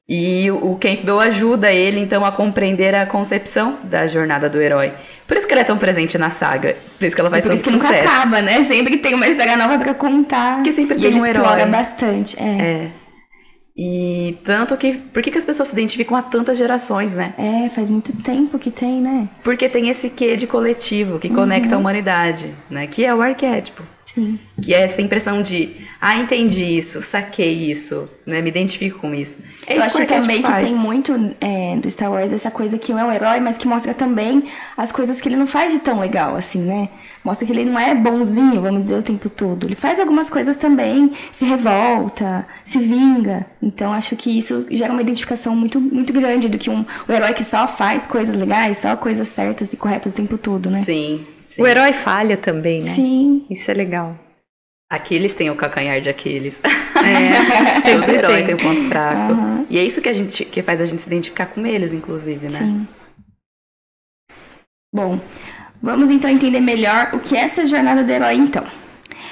E 0.08 0.52
o 0.52 0.76
Campbell 0.76 1.18
ajuda 1.20 1.72
ele, 1.72 2.00
então, 2.02 2.26
a 2.26 2.32
compreender 2.32 2.94
a 2.94 3.06
concepção 3.06 3.78
da 3.84 4.06
jornada 4.06 4.50
do 4.50 4.62
herói. 4.62 4.92
Por 5.26 5.38
isso 5.38 5.48
que 5.48 5.54
ela 5.54 5.62
é 5.62 5.66
tão 5.66 5.78
presente 5.78 6.18
na 6.18 6.30
saga. 6.30 6.76
Por 7.00 7.06
isso 7.06 7.16
que 7.16 7.22
ela 7.22 7.30
vai 7.30 7.42
ser 7.42 7.54
um 7.54 7.58
sucesso. 7.58 7.78
Nunca 7.78 8.00
acaba, 8.00 8.42
né? 8.42 8.66
Sempre 8.66 8.92
que 8.92 8.98
tem 8.98 9.14
uma 9.14 9.26
história 9.26 9.56
nova 9.56 9.80
para 9.80 9.94
contar. 9.94 10.56
Porque 10.56 10.74
sempre 10.74 10.98
e 10.98 11.02
tem 11.02 11.12
ele 11.12 11.22
um 11.22 11.26
herói. 11.26 11.42
explora 11.44 11.66
bastante. 11.68 12.38
É. 12.38 12.62
é. 12.62 12.92
E 13.76 14.38
tanto 14.44 14.78
que. 14.78 14.94
Por 14.94 15.24
que, 15.24 15.32
que 15.32 15.38
as 15.38 15.46
pessoas 15.46 15.70
se 15.70 15.74
identificam 15.74 16.16
a 16.16 16.22
tantas 16.22 16.58
gerações, 16.58 17.16
né? 17.16 17.34
É, 17.38 17.70
faz 17.70 17.90
muito 17.90 18.14
tempo 18.22 18.60
que 18.60 18.70
tem, 18.70 19.02
né? 19.02 19.28
Porque 19.44 19.68
tem 19.68 19.90
esse 19.90 20.10
quê 20.10 20.36
de 20.36 20.46
coletivo 20.46 21.18
que 21.18 21.30
conecta 21.30 21.70
uhum. 21.70 21.78
a 21.78 21.80
humanidade, 21.80 22.54
né? 22.70 22.86
Que 22.86 23.04
é 23.04 23.14
o 23.14 23.22
arquétipo. 23.22 23.84
Sim. 24.14 24.40
Que 24.62 24.74
é 24.74 24.82
essa 24.82 25.02
impressão 25.02 25.42
de, 25.42 25.76
ah, 26.00 26.16
entendi 26.18 26.64
isso, 26.64 27.02
saquei 27.02 27.52
isso, 27.72 28.08
né? 28.26 28.42
Me 28.42 28.50
identifico 28.50 29.00
com 29.00 29.14
isso. 29.14 29.40
É 29.66 29.74
Eu 29.74 29.80
isso 29.80 29.88
acho 29.88 29.98
que 29.98 30.04
o 30.04 30.08
também 30.08 30.42
que 30.42 30.48
faz. 30.48 30.70
tem 30.70 30.78
muito 30.78 31.36
é, 31.42 31.76
do 31.78 31.90
Star 31.90 32.12
Wars 32.12 32.32
essa 32.32 32.52
coisa 32.52 32.78
que 32.78 32.92
é 32.92 32.96
um 32.96 33.12
herói, 33.12 33.40
mas 33.40 33.58
que 33.58 33.68
mostra 33.68 33.94
também 33.94 34.44
as 34.78 34.92
coisas 34.92 35.20
que 35.20 35.28
ele 35.28 35.36
não 35.36 35.48
faz 35.48 35.74
de 35.74 35.80
tão 35.80 36.00
legal, 36.00 36.36
assim, 36.36 36.60
né? 36.60 36.90
Mostra 37.24 37.46
que 37.46 37.52
ele 37.52 37.66
não 37.66 37.80
é 37.80 37.96
bonzinho, 37.96 38.62
vamos 38.62 38.84
dizer, 38.84 38.96
o 39.00 39.02
tempo 39.04 39.30
todo. 39.30 39.66
Ele 39.66 39.76
faz 39.76 40.00
algumas 40.00 40.30
coisas 40.30 40.58
também, 40.58 41.12
se 41.32 41.46
revolta, 41.46 42.46
se 42.64 42.78
vinga. 42.80 43.46
Então 43.62 43.92
acho 43.94 44.16
que 44.16 44.38
isso 44.38 44.66
gera 44.70 44.94
uma 44.94 45.02
identificação 45.02 45.56
muito, 45.56 45.80
muito 45.82 46.14
grande 46.14 46.48
do 46.48 46.58
que 46.58 46.70
um 46.70 46.86
o 47.08 47.12
herói 47.12 47.34
que 47.34 47.44
só 47.44 47.68
faz 47.68 48.06
coisas 48.06 48.36
legais, 48.36 48.78
só 48.78 48.96
coisas 48.96 49.28
certas 49.28 49.74
e 49.74 49.78
corretas 49.78 50.14
o 50.14 50.16
tempo 50.16 50.38
todo, 50.38 50.70
né? 50.70 50.78
Sim, 50.78 51.26
sim. 51.56 51.62
O 51.62 51.68
herói 51.68 51.94
falha 51.94 52.38
também, 52.38 52.82
né? 52.82 52.94
Sim. 52.94 53.46
Isso 53.50 53.70
é 53.70 53.74
legal. 53.74 54.18
Aquiles 54.92 55.34
tem 55.34 55.50
o 55.50 55.56
calcanhar 55.56 56.00
de 56.02 56.10
Aquiles. 56.10 56.62
É, 56.64 57.74
Todo 57.74 57.82
sempre 57.82 58.16
herói 58.16 58.44
tem. 58.44 58.46
tem 58.46 58.56
um 58.56 58.58
ponto 58.58 58.84
fraco. 58.88 59.34
Aham. 59.34 59.66
E 59.70 59.78
é 59.78 59.84
isso 59.84 60.02
que 60.02 60.10
a 60.10 60.14
gente 60.14 60.46
que 60.46 60.62
faz 60.62 60.80
a 60.80 60.86
gente 60.86 61.02
se 61.02 61.08
identificar 61.08 61.48
com 61.48 61.66
eles, 61.66 61.92
inclusive, 61.94 62.48
né? 62.48 62.60
Sim. 62.60 62.88
Bom, 64.94 65.20
vamos 65.82 66.10
então 66.12 66.30
entender 66.30 66.60
melhor 66.60 67.10
o 67.14 67.20
que 67.20 67.36
é 67.36 67.40
essa 67.42 67.66
jornada 67.66 68.04
do 68.04 68.12
herói 68.12 68.36
então. 68.36 68.66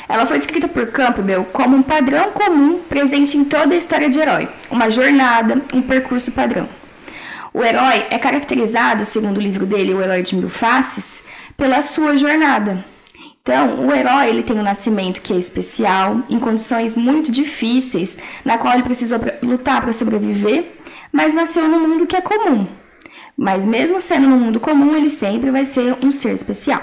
Ela 0.09 0.25
foi 0.25 0.39
descrita 0.39 0.67
por 0.67 0.87
Campbell 0.87 1.45
como 1.45 1.77
um 1.77 1.83
padrão 1.83 2.31
comum 2.31 2.79
presente 2.79 3.37
em 3.37 3.45
toda 3.45 3.73
a 3.73 3.77
história 3.77 4.09
de 4.09 4.19
herói, 4.19 4.49
uma 4.69 4.89
jornada, 4.89 5.61
um 5.73 5.81
percurso 5.81 6.31
padrão. 6.31 6.67
O 7.53 7.63
herói 7.63 8.07
é 8.09 8.17
caracterizado, 8.17 9.05
segundo 9.05 9.37
o 9.37 9.41
livro 9.41 9.65
dele, 9.65 9.93
O 9.93 10.01
Herói 10.01 10.21
de 10.21 10.35
Mil 10.35 10.49
Faces, 10.49 11.21
pela 11.62 11.80
sua 11.80 12.18
jornada. 12.18 12.84
Então, 13.39 13.86
o 13.86 13.94
herói 13.94 14.30
ele 14.30 14.41
tem 14.41 14.58
um 14.58 14.63
nascimento 14.63 15.22
que 15.22 15.32
é 15.32 15.38
especial, 15.38 16.24
em 16.27 16.39
condições 16.39 16.96
muito 16.96 17.32
difíceis, 17.32 18.18
na 18.44 18.58
qual 18.58 18.74
ele 18.74 18.82
precisou 18.82 19.20
lutar 19.44 19.80
para 19.80 19.94
sobreviver, 19.94 20.72
mas 21.12 21.36
nasceu 21.36 21.68
num 21.70 21.88
mundo 21.88 22.08
que 22.08 22.15
é 22.15 22.22
comum. 22.22 22.65
Mas 23.38 23.63
mesmo 23.63 24.00
sendo 24.00 24.27
no 24.27 24.39
mundo 24.39 24.60
comum, 24.60 24.96
ele 24.96 25.12
sempre 25.12 25.51
vai 25.51 25.63
ser 25.63 25.96
um 26.03 26.12
ser 26.12 26.34
especial. 26.34 26.82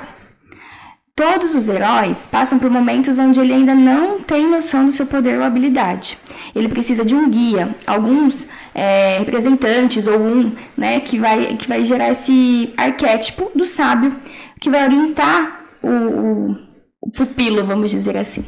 Todos 1.19 1.57
os 1.57 1.69
heróis 1.69 2.29
passam 2.31 2.61
por 2.61 2.71
momentos 2.71 3.19
onde 3.19 3.41
ele 3.41 3.53
ainda 3.53 3.75
não 3.75 4.21
tem 4.21 4.49
noção 4.49 4.87
do 4.87 4.93
seu 4.93 5.05
poder 5.05 5.37
ou 5.37 5.45
habilidade. 5.45 6.17
Ele 6.55 6.69
precisa 6.69 7.05
de 7.05 7.13
um 7.13 7.29
guia, 7.29 7.75
alguns 7.85 8.47
é, 8.73 9.19
representantes 9.19 10.07
ou 10.07 10.17
um, 10.17 10.53
né, 10.77 11.01
que 11.01 11.19
vai, 11.19 11.57
que 11.57 11.67
vai 11.67 11.85
gerar 11.85 12.11
esse 12.11 12.73
arquétipo 12.77 13.51
do 13.53 13.67
sábio, 13.67 14.15
que 14.61 14.71
vai 14.71 14.85
orientar 14.85 15.61
o, 15.83 16.57
o, 17.01 17.11
pupilo, 17.11 17.65
vamos 17.65 17.91
dizer 17.91 18.17
assim. 18.17 18.45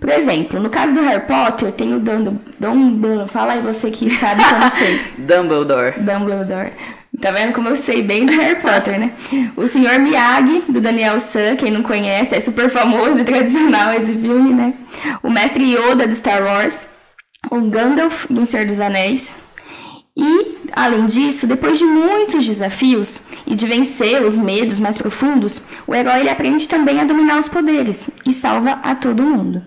Por 0.00 0.10
exemplo, 0.10 0.60
no 0.60 0.68
caso 0.68 0.92
do 0.94 1.02
Harry 1.02 1.26
Potter, 1.26 1.72
tem 1.72 1.94
o 1.94 2.00
Dumbledore. 2.00 3.28
Fala 3.28 3.52
aí 3.52 3.60
você 3.60 3.90
que 3.90 4.10
sabe 4.10 4.42
que 4.42 4.54
eu 4.54 4.58
não 4.58 4.70
sei. 4.70 5.00
Dumbledore. 5.18 6.00
Dumbledore. 6.00 6.72
Tá 7.20 7.30
vendo 7.30 7.52
como 7.52 7.68
eu 7.68 7.76
sei 7.76 8.02
bem 8.02 8.24
do 8.24 8.32
Harry 8.32 8.60
Potter, 8.60 8.98
né? 8.98 9.12
O 9.54 9.66
Sr. 9.68 10.00
Miyagi, 10.00 10.64
do 10.68 10.80
Daniel 10.80 11.20
San, 11.20 11.56
quem 11.56 11.70
não 11.70 11.82
conhece, 11.82 12.34
é 12.34 12.40
super 12.40 12.70
famoso 12.70 13.20
e 13.20 13.24
tradicional 13.24 13.92
esse 13.94 14.12
filme, 14.12 14.54
né? 14.54 14.74
O 15.22 15.30
Mestre 15.30 15.74
Yoda 15.74 16.06
do 16.06 16.14
Star 16.14 16.42
Wars, 16.42 16.88
o 17.50 17.60
Gandalf 17.60 18.26
do 18.30 18.46
Senhor 18.46 18.66
dos 18.66 18.80
Anéis. 18.80 19.36
E, 20.16 20.68
além 20.72 21.06
disso, 21.06 21.46
depois 21.46 21.78
de 21.78 21.84
muitos 21.84 22.46
desafios 22.46 23.20
e 23.46 23.54
de 23.54 23.66
vencer 23.66 24.22
os 24.22 24.36
medos 24.36 24.78
mais 24.78 24.98
profundos, 24.98 25.60
o 25.86 25.94
herói 25.94 26.20
ele 26.20 26.30
aprende 26.30 26.68
também 26.68 27.00
a 27.00 27.04
dominar 27.04 27.38
os 27.38 27.48
poderes 27.48 28.10
e 28.26 28.32
salva 28.32 28.72
a 28.82 28.94
todo 28.94 29.22
mundo. 29.22 29.62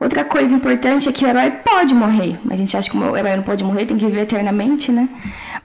Outra 0.00 0.24
coisa 0.24 0.52
importante 0.52 1.08
é 1.08 1.12
que 1.12 1.24
o 1.24 1.28
herói 1.28 1.52
pode 1.64 1.94
morrer. 1.94 2.36
A 2.50 2.56
gente 2.56 2.76
acha 2.76 2.90
que 2.90 2.96
o 2.96 3.16
herói 3.16 3.36
não 3.36 3.44
pode 3.44 3.62
morrer, 3.62 3.86
tem 3.86 3.96
que 3.96 4.04
viver 4.04 4.22
eternamente, 4.22 4.90
né? 4.90 5.08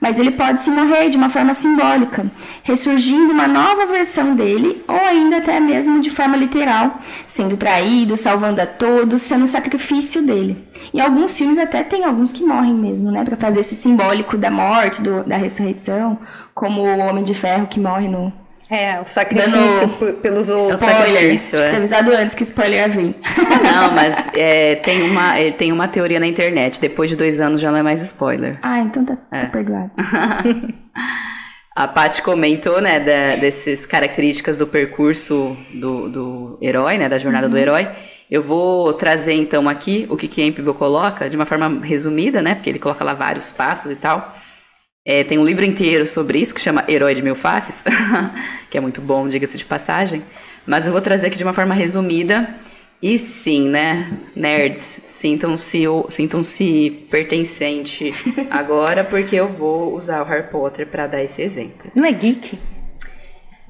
Mas 0.00 0.18
ele 0.18 0.30
pode 0.30 0.60
se 0.60 0.70
morrer 0.70 1.08
de 1.08 1.16
uma 1.16 1.28
forma 1.28 1.52
simbólica, 1.54 2.26
ressurgindo 2.62 3.32
uma 3.32 3.48
nova 3.48 3.86
versão 3.86 4.34
dele, 4.36 4.82
ou 4.86 4.94
ainda 4.96 5.38
até 5.38 5.58
mesmo 5.58 6.00
de 6.00 6.08
forma 6.10 6.36
literal, 6.36 7.00
sendo 7.26 7.56
traído, 7.56 8.16
salvando 8.16 8.60
a 8.60 8.66
todos, 8.66 9.22
sendo 9.22 9.44
o 9.44 9.48
sacrifício 9.48 10.22
dele. 10.22 10.56
Em 10.94 11.00
alguns 11.00 11.36
filmes 11.36 11.58
até 11.58 11.82
tem 11.82 12.04
alguns 12.04 12.32
que 12.32 12.44
morrem 12.44 12.74
mesmo, 12.74 13.10
né? 13.10 13.24
Pra 13.24 13.36
fazer 13.36 13.60
esse 13.60 13.74
simbólico 13.74 14.36
da 14.36 14.50
morte, 14.50 15.02
do- 15.02 15.24
da 15.24 15.36
ressurreição, 15.36 16.18
como 16.54 16.82
o 16.82 16.98
Homem 16.98 17.24
de 17.24 17.34
Ferro 17.34 17.66
que 17.66 17.80
morre 17.80 18.06
no, 18.06 18.32
É, 18.70 19.00
o 19.00 19.04
sacrifício 19.06 19.86
Dando- 19.88 20.14
pelos 20.14 20.50
É 20.50 20.54
outros. 20.54 20.80
que 20.80 20.86
ter 21.50 21.56
é. 21.60 21.76
avisado 21.76 22.12
antes 22.12 22.34
que 22.34 22.42
spoiler 22.42 22.80
ia 22.80 22.88
vir. 22.88 23.14
Não, 23.64 23.92
mas 23.92 24.28
é, 24.34 24.74
tem, 24.76 25.02
uma, 25.02 25.38
é, 25.38 25.50
tem 25.50 25.72
uma 25.72 25.88
teoria 25.88 26.20
na 26.20 26.26
internet. 26.26 26.80
Depois 26.80 27.08
de 27.08 27.16
dois 27.16 27.40
anos 27.40 27.60
já 27.60 27.70
não 27.70 27.78
é 27.78 27.82
mais 27.82 28.02
spoiler. 28.02 28.58
ah, 28.62 28.80
então 28.80 29.04
tá, 29.04 29.16
tá 29.16 29.46
perdoado. 29.46 29.90
A 31.74 31.86
Paty 31.86 32.22
comentou, 32.22 32.80
né, 32.80 32.98
da, 32.98 33.36
dessas 33.36 33.86
características 33.86 34.56
do 34.58 34.66
percurso 34.66 35.56
do, 35.74 36.08
do 36.08 36.58
herói, 36.60 36.98
né, 36.98 37.08
da 37.08 37.16
jornada 37.18 37.48
do 37.48 37.56
herói. 37.56 37.88
Eu 38.28 38.42
vou 38.42 38.92
trazer, 38.92 39.34
então, 39.34 39.68
aqui 39.68 40.04
o 40.10 40.16
que 40.16 40.26
Campbell 40.26 40.74
coloca, 40.74 41.30
de 41.30 41.36
uma 41.36 41.46
forma 41.46 41.80
resumida, 41.84 42.42
né, 42.42 42.56
porque 42.56 42.68
ele 42.68 42.80
coloca 42.80 43.04
lá 43.04 43.14
vários 43.14 43.52
passos 43.52 43.92
e 43.92 43.96
tal. 43.96 44.34
É, 45.10 45.24
tem 45.24 45.38
um 45.38 45.44
livro 45.44 45.64
inteiro 45.64 46.04
sobre 46.04 46.38
isso, 46.38 46.54
que 46.54 46.60
chama 46.60 46.84
Herói 46.86 47.14
de 47.14 47.22
Mil 47.22 47.34
Faces, 47.34 47.82
que 48.68 48.76
é 48.76 48.80
muito 48.80 49.00
bom, 49.00 49.26
diga-se 49.26 49.56
de 49.56 49.64
passagem. 49.64 50.22
Mas 50.66 50.84
eu 50.84 50.92
vou 50.92 51.00
trazer 51.00 51.28
aqui 51.28 51.38
de 51.38 51.42
uma 51.42 51.54
forma 51.54 51.74
resumida. 51.74 52.46
E 53.00 53.18
sim, 53.18 53.70
né, 53.70 54.12
nerds, 54.36 54.82
sintam-se 54.82 55.84
sintam-se 56.10 57.06
pertencente 57.10 58.12
agora, 58.50 59.02
porque 59.02 59.34
eu 59.34 59.48
vou 59.48 59.94
usar 59.94 60.20
o 60.20 60.26
Harry 60.26 60.50
Potter 60.50 60.86
para 60.86 61.06
dar 61.06 61.24
esse 61.24 61.40
exemplo. 61.40 61.90
Não 61.94 62.04
é 62.04 62.12
geek? 62.12 62.58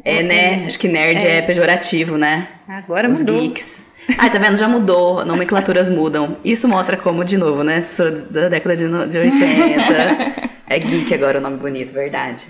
É, 0.04 0.24
né? 0.24 0.64
Acho 0.64 0.76
que 0.76 0.88
nerd 0.88 1.24
é, 1.24 1.40
pejorativo, 1.42 2.18
né? 2.18 2.48
Agora 2.66 3.08
Os 3.08 3.20
mudou. 3.20 3.38
geeks. 3.38 3.80
Ah, 4.16 4.28
tá 4.28 4.40
vendo? 4.40 4.56
Já 4.56 4.66
mudou, 4.66 5.24
nomenclaturas 5.24 5.88
mudam. 5.88 6.36
Isso 6.44 6.66
mostra 6.66 6.96
como, 6.96 7.24
de 7.24 7.36
novo, 7.36 7.62
né? 7.62 7.80
Sou 7.80 8.10
da 8.10 8.48
década 8.48 8.74
de 8.74 9.18
80. 9.18 10.47
É 10.68 10.78
geek 10.78 11.12
agora 11.14 11.38
o 11.38 11.40
nome 11.40 11.56
bonito, 11.56 11.92
verdade. 11.92 12.46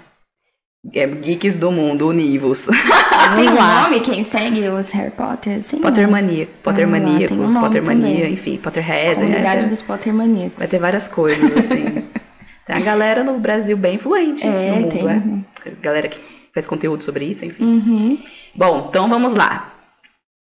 É 0.95 1.07
Geeks 1.07 1.57
do 1.57 1.73
Mundo, 1.73 2.07
univos. 2.09 2.67
Tem 3.37 3.49
um 3.49 3.55
nome 3.55 4.01
quem 4.01 4.23
segue 4.25 4.69
os 4.69 4.91
Harry 4.93 5.11
Potter? 5.11 5.59
Assim, 5.59 5.81
Pottermania, 5.81 6.49
Pottermaníacos, 6.63 7.37
tem 7.37 7.57
um 7.57 7.61
Pottermania, 7.61 8.15
também. 8.17 8.33
enfim, 8.33 8.57
Potterheads. 8.59 9.17
Comunidade 9.19 9.65
é, 9.65 9.69
dos 9.69 9.83
Pottermaníacos. 9.83 10.57
Vai 10.59 10.69
ter 10.69 10.79
várias 10.79 11.09
coisas, 11.09 11.57
assim. 11.57 12.05
Tem 12.65 12.77
a 12.77 12.81
galera 12.81 13.25
no 13.25 13.39
Brasil 13.39 13.77
bem 13.79 13.95
influente 13.97 14.47
É, 14.47 14.71
no 14.71 14.77
mundo, 14.77 14.91
tem. 14.93 15.09
é. 15.09 15.71
Galera 15.81 16.07
que 16.07 16.21
faz 16.53 16.67
conteúdo 16.67 17.03
sobre 17.03 17.25
isso, 17.25 17.45
enfim. 17.47 17.65
Uhum. 17.65 18.19
Bom, 18.55 18.87
então 18.91 19.09
vamos 19.09 19.33
lá. 19.33 19.73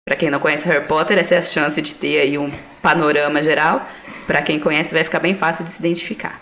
Pra 0.03 0.15
quem 0.15 0.29
não 0.31 0.39
conhece 0.39 0.67
Harry 0.67 0.85
Potter, 0.87 1.17
essa 1.19 1.35
é 1.35 1.37
a 1.37 1.41
chance 1.43 1.79
de 1.79 1.93
ter 1.93 2.19
aí 2.19 2.35
um 2.37 2.51
panorama 2.81 3.39
geral. 3.41 3.87
Pra 4.25 4.41
quem 4.41 4.59
conhece, 4.59 4.95
vai 4.95 5.03
ficar 5.03 5.19
bem 5.19 5.35
fácil 5.35 5.63
de 5.63 5.71
se 5.71 5.79
identificar. 5.79 6.41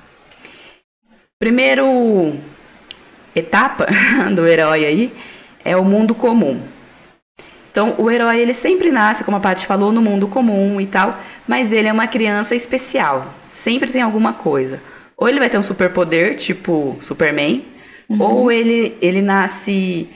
Primeiro 1.40 2.34
etapa 3.36 3.88
do 4.34 4.48
herói 4.48 4.86
aí 4.86 5.14
é 5.64 5.76
o 5.76 5.84
mundo 5.84 6.16
comum. 6.16 6.62
Então, 7.72 7.94
o 7.98 8.10
herói 8.10 8.40
ele 8.40 8.54
sempre 8.54 8.90
nasce, 8.90 9.26
como 9.26 9.36
a 9.36 9.40
Paty 9.42 9.66
falou, 9.66 9.92
no 9.92 10.02
mundo 10.02 10.30
comum 10.30 10.80
e 10.80 10.86
tal, 10.86 11.20
mas 11.46 11.74
ele 11.74 11.90
é 11.90 11.92
uma 11.92 12.08
criança 12.08 12.56
especial. 12.56 13.34
Sempre 13.50 13.92
tem 13.92 14.02
alguma 14.02 14.32
coisa. 14.32 14.82
Ou 15.18 15.28
ele 15.28 15.40
vai 15.40 15.50
ter 15.50 15.58
um 15.58 15.64
superpoder, 15.64 16.36
tipo 16.36 16.96
Superman, 17.02 17.66
ou 18.18 18.50
ele, 18.50 18.98
ele 19.02 19.22
nasce 19.22 20.08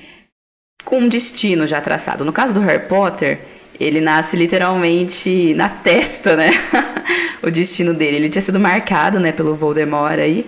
com 0.86 1.00
um 1.00 1.10
destino 1.10 1.68
já 1.68 1.82
traçado. 1.82 2.24
No 2.24 2.32
caso 2.32 2.54
do 2.54 2.62
Harry 2.62 2.88
Potter, 2.88 3.40
ele 3.78 4.00
nasce 4.00 4.38
literalmente 4.38 5.54
na 5.54 5.68
testa, 5.68 6.38
né? 6.38 6.52
o 7.44 7.52
destino 7.52 7.94
dele. 7.94 8.18
Ele 8.18 8.30
tinha 8.30 8.42
sido 8.42 8.60
marcado, 8.60 9.20
né, 9.20 9.34
pelo 9.34 9.56
Voldemort 9.56 10.20
aí, 10.20 10.46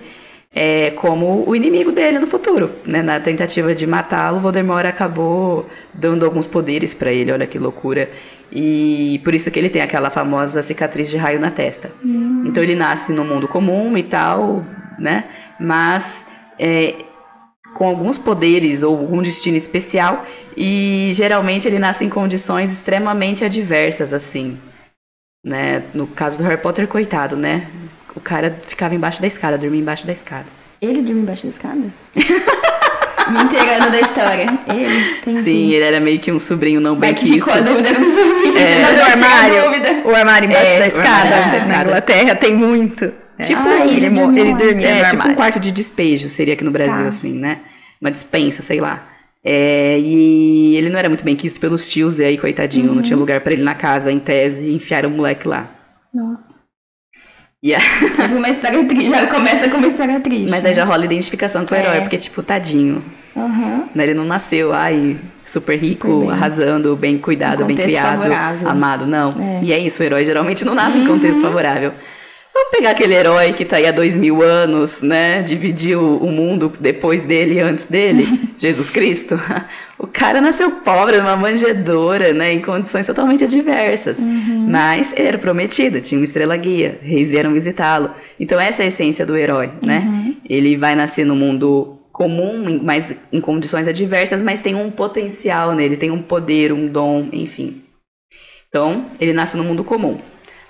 é, 0.54 0.90
como 0.90 1.44
o 1.46 1.56
inimigo 1.56 1.90
dele 1.92 2.18
no 2.18 2.26
futuro, 2.26 2.70
né? 2.84 3.02
Na 3.02 3.18
tentativa 3.18 3.74
de 3.74 3.86
matá-lo, 3.86 4.40
Voldemort 4.40 4.84
acabou 4.84 5.68
dando 5.94 6.24
alguns 6.24 6.46
poderes 6.46 6.94
pra 6.94 7.10
ele. 7.10 7.32
Olha 7.32 7.46
que 7.46 7.58
loucura. 7.58 8.10
E 8.50 9.18
por 9.24 9.34
isso 9.34 9.50
que 9.50 9.58
ele 9.58 9.70
tem 9.70 9.80
aquela 9.80 10.10
famosa 10.10 10.62
cicatriz 10.62 11.08
de 11.08 11.16
raio 11.16 11.40
na 11.40 11.50
testa. 11.50 11.90
Então 12.46 12.62
ele 12.62 12.74
nasce 12.74 13.12
no 13.12 13.24
mundo 13.24 13.48
comum 13.48 13.96
e 13.96 14.02
tal, 14.02 14.62
né? 14.98 15.24
Mas 15.58 16.26
é, 16.58 16.96
com 17.74 17.86
alguns 17.86 18.18
poderes 18.18 18.82
ou 18.82 18.98
algum 18.98 19.22
destino 19.22 19.56
especial 19.56 20.26
e 20.54 21.10
geralmente 21.14 21.66
ele 21.66 21.78
nasce 21.78 22.04
em 22.04 22.10
condições 22.10 22.70
extremamente 22.70 23.42
adversas 23.42 24.12
assim, 24.12 24.58
né? 25.42 25.82
No 25.94 26.06
caso 26.06 26.36
do 26.36 26.44
Harry 26.44 26.60
Potter, 26.60 26.86
coitado, 26.86 27.36
né? 27.36 27.68
O 28.14 28.20
cara 28.20 28.58
ficava 28.66 28.94
embaixo 28.94 29.20
da 29.20 29.26
escada, 29.26 29.56
dormia 29.58 29.80
embaixo 29.80 30.06
da 30.06 30.12
escada. 30.12 30.46
Ele 30.80 31.00
dorme 31.02 31.20
embaixo 31.22 31.44
da 31.46 31.50
escada? 31.52 31.80
Me 33.30 33.40
inteirando 33.44 33.90
da 33.90 34.00
história. 34.00 34.46
Ele, 34.66 35.10
entendi. 35.18 35.42
Sim, 35.44 35.70
ele 35.72 35.84
era 35.84 36.00
meio 36.00 36.18
que 36.18 36.32
um 36.32 36.38
sobrinho 36.40 36.80
não 36.80 36.96
bem 36.96 37.12
Vai 37.12 37.14
que 37.14 37.32
ficou 37.34 37.52
a 37.52 37.56
quisto. 37.58 37.68
dúvida 37.72 37.92
no 37.98 38.04
sobrinho. 38.04 38.58
É. 38.58 38.82
o 38.82 39.04
armário? 39.04 40.10
O 40.10 40.14
armário 40.14 40.48
embaixo 40.50 40.72
É, 40.72 40.78
da 40.80 40.86
escada. 40.88 41.26
embaixo 41.28 41.46
da 41.46 41.52
Na 41.52 41.58
escada. 41.58 41.88
Inglaterra 41.88 42.34
tem 42.34 42.54
muito. 42.54 43.12
Tipo, 43.40 43.60
Ah, 43.68 43.86
ele 43.86 44.06
ele, 44.06 44.10
dormiu 44.10 44.42
ele 44.42 44.52
lá. 44.52 44.58
dormia 44.58 44.88
É, 44.88 45.02
no 45.04 45.10
tipo 45.10 45.28
um 45.28 45.34
quarto 45.34 45.60
de 45.60 45.70
despejo, 45.70 46.28
seria 46.28 46.54
aqui 46.54 46.64
no 46.64 46.70
Brasil, 46.72 46.94
Tá. 47.02 47.06
assim, 47.08 47.32
né? 47.38 47.58
Uma 48.00 48.10
dispensa, 48.10 48.60
sei 48.60 48.80
lá. 48.80 49.06
É, 49.44 49.98
e 50.00 50.76
ele 50.76 50.90
não 50.90 50.98
era 50.98 51.08
muito 51.08 51.24
bem 51.24 51.34
quisto 51.36 51.58
pelos 51.60 51.86
tios, 51.88 52.18
e 52.20 52.24
aí, 52.24 52.36
coitadinho, 52.36 52.92
não 52.94 53.02
tinha 53.02 53.16
lugar 53.16 53.40
pra 53.40 53.52
ele 53.52 53.62
na 53.62 53.74
casa, 53.74 54.10
em 54.12 54.18
tese, 54.18 54.66
e 54.68 54.74
enfiaram 54.74 55.08
o 55.08 55.12
moleque 55.12 55.46
lá. 55.48 55.68
Nossa. 56.12 56.60
Sempre 58.16 58.34
uma 58.38 58.48
história 58.48 58.84
triste. 58.84 59.08
Já 59.10 59.26
começa 59.28 59.68
com 59.68 59.76
uma 59.76 59.86
história 59.86 60.18
triste. 60.18 60.50
Mas 60.50 60.64
aí 60.66 60.74
já 60.74 60.84
rola 60.84 61.04
identificação 61.04 61.64
com 61.64 61.72
o 61.74 61.78
É. 61.78 61.80
herói, 61.80 62.00
porque, 62.00 62.18
tipo, 62.18 62.42
tadinho. 62.42 63.04
Aham. 63.36 63.84
né? 63.94 64.02
Ele 64.02 64.12
não 64.14 64.24
nasceu, 64.24 64.72
ai, 64.74 65.16
super 65.44 65.78
rico, 65.78 66.06
Super 66.06 66.20
bem. 66.26 66.30
arrasando, 66.32 66.94
bem 66.96 67.16
cuidado, 67.16 67.62
Um 67.64 67.66
bem 67.66 67.76
criado, 67.76 68.16
favorável. 68.22 68.68
amado. 68.68 69.06
Não. 69.06 69.30
É. 69.40 69.60
E 69.62 69.72
é 69.72 69.78
isso, 69.78 70.02
o 70.02 70.04
herói 70.04 70.22
geralmente 70.24 70.64
não 70.66 70.74
nasce 70.74 70.98
em 70.98 71.06
contexto 71.06 71.40
favorável. 71.40 71.92
Vamos 72.62 72.76
pegar 72.76 72.90
aquele 72.90 73.14
herói 73.14 73.52
que 73.52 73.64
tá 73.64 73.76
aí 73.76 73.88
há 73.88 73.90
dois 73.90 74.16
mil 74.16 74.40
anos, 74.40 75.02
né? 75.02 75.42
Dividiu 75.42 76.18
o 76.18 76.30
mundo 76.30 76.70
depois 76.78 77.26
dele 77.26 77.54
e 77.56 77.60
antes 77.60 77.86
dele, 77.86 78.24
Jesus 78.56 78.88
Cristo. 78.88 79.38
O 79.98 80.06
cara 80.06 80.40
nasceu 80.40 80.70
pobre, 80.70 81.16
numa 81.16 81.36
manjedoura, 81.36 82.32
né? 82.32 82.52
Em 82.52 82.62
condições 82.62 83.04
totalmente 83.04 83.42
adversas. 83.42 84.20
Mas 84.70 85.12
ele 85.16 85.26
era 85.26 85.38
prometido, 85.38 86.00
tinha 86.00 86.16
uma 86.20 86.24
estrela 86.24 86.56
guia, 86.56 87.00
reis 87.02 87.30
vieram 87.30 87.52
visitá-lo. 87.52 88.12
Então 88.38 88.60
essa 88.60 88.82
é 88.82 88.84
a 88.84 88.88
essência 88.88 89.26
do 89.26 89.36
herói, 89.36 89.72
né? 89.82 90.34
Ele 90.48 90.76
vai 90.76 90.94
nascer 90.94 91.26
no 91.26 91.34
mundo 91.34 91.98
comum, 92.12 92.80
mas 92.80 93.12
em 93.32 93.40
condições 93.40 93.88
adversas, 93.88 94.40
mas 94.40 94.62
tem 94.62 94.76
um 94.76 94.88
potencial 94.88 95.74
nele, 95.74 95.96
tem 95.96 96.12
um 96.12 96.22
poder, 96.22 96.72
um 96.72 96.86
dom, 96.86 97.28
enfim. 97.32 97.82
Então, 98.68 99.06
ele 99.20 99.32
nasce 99.32 99.56
no 99.56 99.64
mundo 99.64 99.82
comum. 99.82 100.18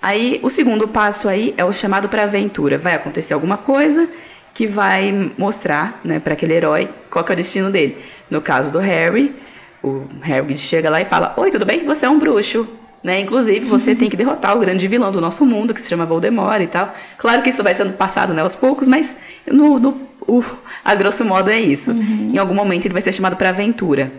Aí, 0.03 0.41
o 0.43 0.51
segundo 0.51 0.89
passo 0.89 1.29
aí 1.29 1.55
é 1.57 1.65
o 1.65 1.73
chamado 1.73 2.09
para 2.09 2.25
aventura. 2.25 2.77
Vai 2.77 2.95
acontecer 2.95 3.33
alguma 3.35 3.57
coisa 3.57 4.09
que 4.53 4.67
vai 4.67 5.31
mostrar, 5.39 6.01
né, 6.05 6.19
para 6.19 6.33
aquele 6.35 6.53
herói 6.55 6.89
qual 7.09 7.25
que 7.25 7.31
é 7.33 7.35
o 7.35 7.37
destino 7.37 7.71
dele. 7.71 7.97
No 8.29 8.41
caso 8.43 8.73
do 8.73 8.79
Harry, 8.81 9.35
o 9.83 10.03
Harry 10.23 10.59
chega 10.59 10.91
lá 10.91 11.01
e 11.01 11.05
fala: 11.05 11.33
"Oi, 11.37 11.51
tudo 11.51 11.65
bem? 11.65 11.85
Você 11.87 12.05
é 12.05 12.11
um 12.11 12.19
bruxo." 12.19 12.69
Né? 13.03 13.19
Inclusive, 13.21 13.61
você 13.67 13.95
tem 13.97 14.09
que 14.11 14.17
derrotar 14.17 14.57
o 14.57 14.61
grande 14.61 14.87
vilão 14.87 15.11
do 15.11 15.21
nosso 15.21 15.45
mundo, 15.45 15.73
que 15.75 15.81
se 15.81 15.89
chama 15.89 16.05
Voldemort 16.07 16.61
e 16.63 16.67
tal. 16.69 16.95
Claro 17.19 17.43
que 17.43 17.49
isso 17.49 17.63
vai 17.63 17.75
sendo 17.75 17.93
passado 17.95 18.33
né, 18.35 18.43
aos 18.43 18.55
poucos, 18.55 18.87
mas 18.87 19.17
no, 19.47 19.79
no- 19.81 20.01
o- 20.29 20.45
a 20.85 20.95
grosso 20.95 21.25
modo 21.25 21.51
é 21.51 21.59
isso. 21.61 21.91
Em 21.93 22.39
algum 22.39 22.55
momento 22.55 22.85
ele 22.87 22.93
vai 22.93 23.03
ser 23.03 23.11
chamado 23.13 23.35
para 23.37 23.49
aventura. 23.49 24.13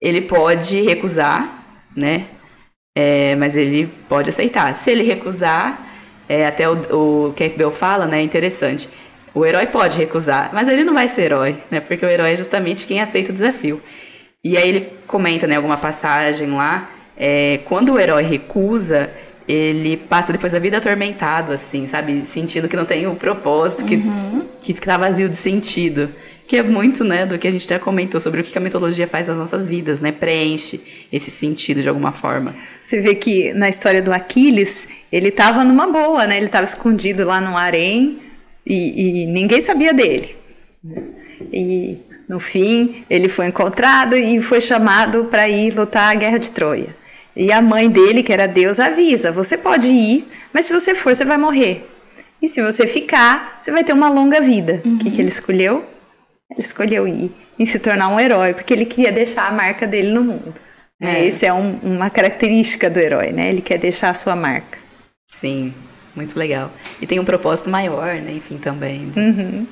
Ele 0.00 0.20
pode 0.20 0.80
recusar, 0.80 1.64
né? 1.96 2.26
É, 2.94 3.36
mas 3.36 3.56
ele 3.56 3.86
pode 4.08 4.30
aceitar. 4.30 4.74
Se 4.74 4.90
ele 4.90 5.02
recusar, 5.02 5.80
é, 6.28 6.46
até 6.46 6.68
o, 6.68 7.28
o 7.28 7.32
Campbell 7.34 7.70
fala, 7.70 8.06
né? 8.06 8.20
É 8.20 8.22
interessante. 8.22 8.88
O 9.34 9.46
herói 9.46 9.66
pode 9.66 9.96
recusar, 9.96 10.50
mas 10.52 10.68
ele 10.68 10.82
não 10.82 10.94
vai 10.94 11.06
ser 11.06 11.22
herói, 11.22 11.56
né? 11.70 11.80
Porque 11.80 12.04
o 12.04 12.08
herói 12.08 12.32
é 12.32 12.36
justamente 12.36 12.86
quem 12.86 13.00
aceita 13.00 13.30
o 13.30 13.34
desafio. 13.34 13.80
E 14.42 14.56
aí 14.56 14.68
ele 14.68 14.92
comenta, 15.06 15.46
né, 15.46 15.56
alguma 15.56 15.76
passagem 15.76 16.48
lá, 16.48 16.90
é, 17.16 17.60
quando 17.66 17.92
o 17.92 18.00
herói 18.00 18.22
recusa, 18.22 19.10
ele 19.46 19.96
passa 19.96 20.32
depois 20.32 20.54
a 20.54 20.58
vida 20.58 20.78
atormentado, 20.78 21.52
assim, 21.52 21.86
sabe? 21.86 22.24
Sentindo 22.24 22.66
que 22.66 22.76
não 22.76 22.86
tem 22.86 23.06
o 23.06 23.14
propósito, 23.14 23.84
que, 23.84 24.02
que 24.62 24.72
fica 24.72 24.96
vazio 24.96 25.28
de 25.28 25.36
sentido. 25.36 26.08
Que 26.50 26.56
é 26.56 26.64
muito, 26.64 27.04
né, 27.04 27.24
do 27.24 27.38
que 27.38 27.46
a 27.46 27.50
gente 27.52 27.68
já 27.68 27.78
comentou 27.78 28.20
sobre 28.20 28.40
o 28.40 28.42
que 28.42 28.58
a 28.58 28.60
mitologia 28.60 29.06
faz 29.06 29.28
nas 29.28 29.36
nossas 29.36 29.68
vidas, 29.68 30.00
né? 30.00 30.10
Preenche 30.10 30.80
esse 31.12 31.30
sentido 31.30 31.80
de 31.80 31.88
alguma 31.88 32.10
forma. 32.10 32.52
Você 32.82 32.98
vê 32.98 33.14
que 33.14 33.52
na 33.52 33.68
história 33.68 34.02
do 34.02 34.12
Aquiles, 34.12 34.88
ele 35.12 35.28
estava 35.28 35.62
numa 35.62 35.86
boa, 35.86 36.26
né? 36.26 36.36
Ele 36.38 36.46
estava 36.46 36.64
escondido 36.64 37.24
lá 37.24 37.40
no 37.40 37.56
harém 37.56 38.18
e, 38.66 39.22
e 39.22 39.26
ninguém 39.26 39.60
sabia 39.60 39.94
dele. 39.94 40.34
E 41.52 41.98
no 42.28 42.40
fim, 42.40 43.04
ele 43.08 43.28
foi 43.28 43.46
encontrado 43.46 44.16
e 44.16 44.42
foi 44.42 44.60
chamado 44.60 45.26
para 45.26 45.48
ir 45.48 45.72
lutar 45.72 46.10
a 46.10 46.14
guerra 46.16 46.38
de 46.38 46.50
Troia. 46.50 46.96
E 47.36 47.52
a 47.52 47.62
mãe 47.62 47.88
dele, 47.88 48.24
que 48.24 48.32
era 48.32 48.48
Deus, 48.48 48.80
avisa: 48.80 49.30
você 49.30 49.56
pode 49.56 49.86
ir, 49.86 50.26
mas 50.52 50.64
se 50.64 50.72
você 50.72 50.96
for, 50.96 51.14
você 51.14 51.24
vai 51.24 51.38
morrer. 51.38 51.88
E 52.42 52.48
se 52.48 52.60
você 52.60 52.88
ficar, 52.88 53.56
você 53.60 53.70
vai 53.70 53.84
ter 53.84 53.92
uma 53.92 54.10
longa 54.10 54.40
vida. 54.40 54.82
O 54.84 54.98
que, 54.98 55.12
que 55.12 55.20
ele 55.20 55.28
escolheu? 55.28 55.84
Ele 56.50 56.60
escolheu 56.60 57.06
ir 57.06 57.32
e 57.58 57.66
se 57.66 57.78
tornar 57.78 58.08
um 58.08 58.18
herói, 58.18 58.54
porque 58.54 58.72
ele 58.74 58.84
queria 58.84 59.12
deixar 59.12 59.46
a 59.48 59.52
marca 59.52 59.86
dele 59.86 60.10
no 60.12 60.22
mundo. 60.22 60.54
né? 61.00 61.20
É. 61.20 61.24
Esse 61.26 61.46
é 61.46 61.52
um- 61.52 61.78
uma 61.82 62.10
característica 62.10 62.90
do 62.90 62.98
herói, 63.00 63.32
né? 63.32 63.48
Ele 63.48 63.62
quer 63.62 63.78
deixar 63.78 64.10
a 64.10 64.14
sua 64.14 64.36
marca. 64.36 64.78
Sim, 65.30 65.72
muito 66.14 66.38
legal. 66.38 66.70
E 67.00 67.06
tem 67.06 67.18
um 67.18 67.24
propósito 67.24 67.70
maior, 67.70 68.16
né? 68.16 68.32
Enfim, 68.32 68.58
também. 68.58 69.08
de- 69.08 69.18
Uhum. 69.18 69.66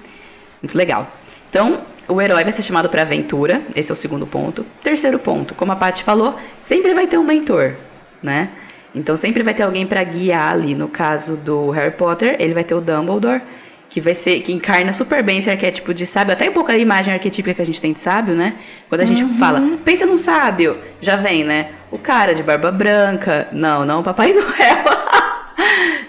Muito 0.62 0.76
legal. 0.78 1.06
Então, 1.50 1.80
o 2.08 2.22
herói 2.22 2.44
vai 2.44 2.52
ser 2.52 2.62
chamado 2.62 2.88
para 2.88 3.02
aventura. 3.02 3.60
Esse 3.76 3.90
é 3.90 3.92
o 3.92 3.96
segundo 3.96 4.26
ponto. 4.26 4.64
Terceiro 4.82 5.18
ponto, 5.18 5.54
como 5.54 5.70
a 5.72 5.76
Paty 5.76 6.02
falou, 6.02 6.34
sempre 6.62 6.94
vai 6.94 7.06
ter 7.06 7.18
um 7.18 7.24
mentor, 7.24 7.74
né? 8.22 8.48
Então 8.94 9.14
sempre 9.14 9.42
vai 9.42 9.52
ter 9.52 9.64
alguém 9.64 9.86
para 9.86 10.02
guiar 10.04 10.52
ali. 10.52 10.74
No 10.74 10.88
caso 10.88 11.36
do 11.36 11.70
Harry 11.72 11.94
Potter, 11.94 12.36
ele 12.38 12.54
vai 12.54 12.64
ter 12.64 12.74
o 12.74 12.80
Dumbledore, 12.80 13.42
que 13.88 14.00
vai 14.00 14.14
ser 14.14 14.40
que 14.40 14.52
encarna 14.52 14.92
super 14.92 15.22
bem 15.22 15.38
esse 15.38 15.50
arquétipo 15.50 15.94
de 15.94 16.04
sábio, 16.04 16.32
até 16.32 16.48
um 16.48 16.52
pouco 16.52 16.70
a 16.70 16.76
imagem 16.76 17.14
arquetípica 17.14 17.54
que 17.54 17.62
a 17.62 17.66
gente 17.66 17.80
tem 17.80 17.92
de 17.92 18.00
sábio, 18.00 18.34
né? 18.34 18.56
Quando 18.88 19.00
a 19.00 19.04
gente 19.04 19.24
fala, 19.38 19.78
pensa 19.84 20.04
num 20.04 20.18
sábio, 20.18 20.76
já 21.00 21.16
vem, 21.16 21.42
né? 21.44 21.70
O 21.90 21.98
cara 21.98 22.34
de 22.34 22.42
barba 22.42 22.70
branca, 22.70 23.48
não, 23.52 23.84
não, 23.86 24.00
o 24.00 24.02
Papai 24.02 24.32
Noel. 24.34 24.84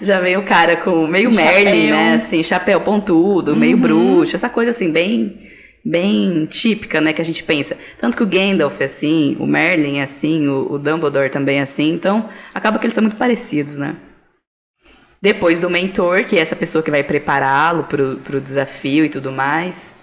já 0.02 0.20
vem 0.20 0.36
o 0.36 0.42
cara 0.42 0.76
com 0.76 1.06
meio 1.06 1.32
Merlin, 1.34 1.90
né? 1.90 2.14
Assim, 2.14 2.42
chapéu 2.42 2.80
pontudo, 2.82 3.56
meio 3.56 3.76
bruxo, 3.78 4.36
essa 4.36 4.48
coisa 4.48 4.70
assim, 4.70 4.90
bem 4.90 5.48
bem 5.82 6.44
típica, 6.44 7.00
né, 7.00 7.10
que 7.14 7.22
a 7.22 7.24
gente 7.24 7.42
pensa. 7.42 7.74
Tanto 7.98 8.14
que 8.14 8.22
o 8.22 8.26
Gandalf 8.26 8.78
é 8.82 8.84
assim, 8.84 9.34
o 9.40 9.46
Merlin 9.46 9.98
é 9.98 10.02
assim, 10.02 10.46
o, 10.46 10.72
o 10.72 10.78
Dumbledore 10.78 11.30
também 11.30 11.58
é 11.58 11.62
assim, 11.62 11.90
então 11.90 12.28
acaba 12.54 12.78
que 12.78 12.84
eles 12.84 12.92
são 12.92 13.02
muito 13.02 13.16
parecidos, 13.16 13.78
né? 13.78 13.96
Depois 15.22 15.60
do 15.60 15.68
mentor, 15.68 16.24
que 16.24 16.38
é 16.38 16.40
essa 16.40 16.56
pessoa 16.56 16.82
que 16.82 16.90
vai 16.90 17.02
prepará-lo 17.02 17.84
pro, 17.84 18.16
pro 18.24 18.40
desafio 18.40 19.04
e 19.04 19.08
tudo 19.08 19.30
mais. 19.30 19.94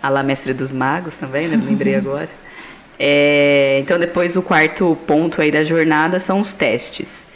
A 0.00 0.08
lá 0.08 0.22
Mestre 0.22 0.54
dos 0.54 0.72
Magos 0.72 1.16
também, 1.16 1.48
né? 1.48 1.56
Me 1.56 1.64
lembrei 1.64 1.94
agora. 1.96 2.28
É, 2.98 3.78
então, 3.80 3.98
depois 3.98 4.36
o 4.36 4.42
quarto 4.42 4.96
ponto 5.06 5.40
aí 5.40 5.50
da 5.50 5.64
jornada 5.64 6.20
são 6.20 6.40
os 6.40 6.52
testes. 6.54 7.26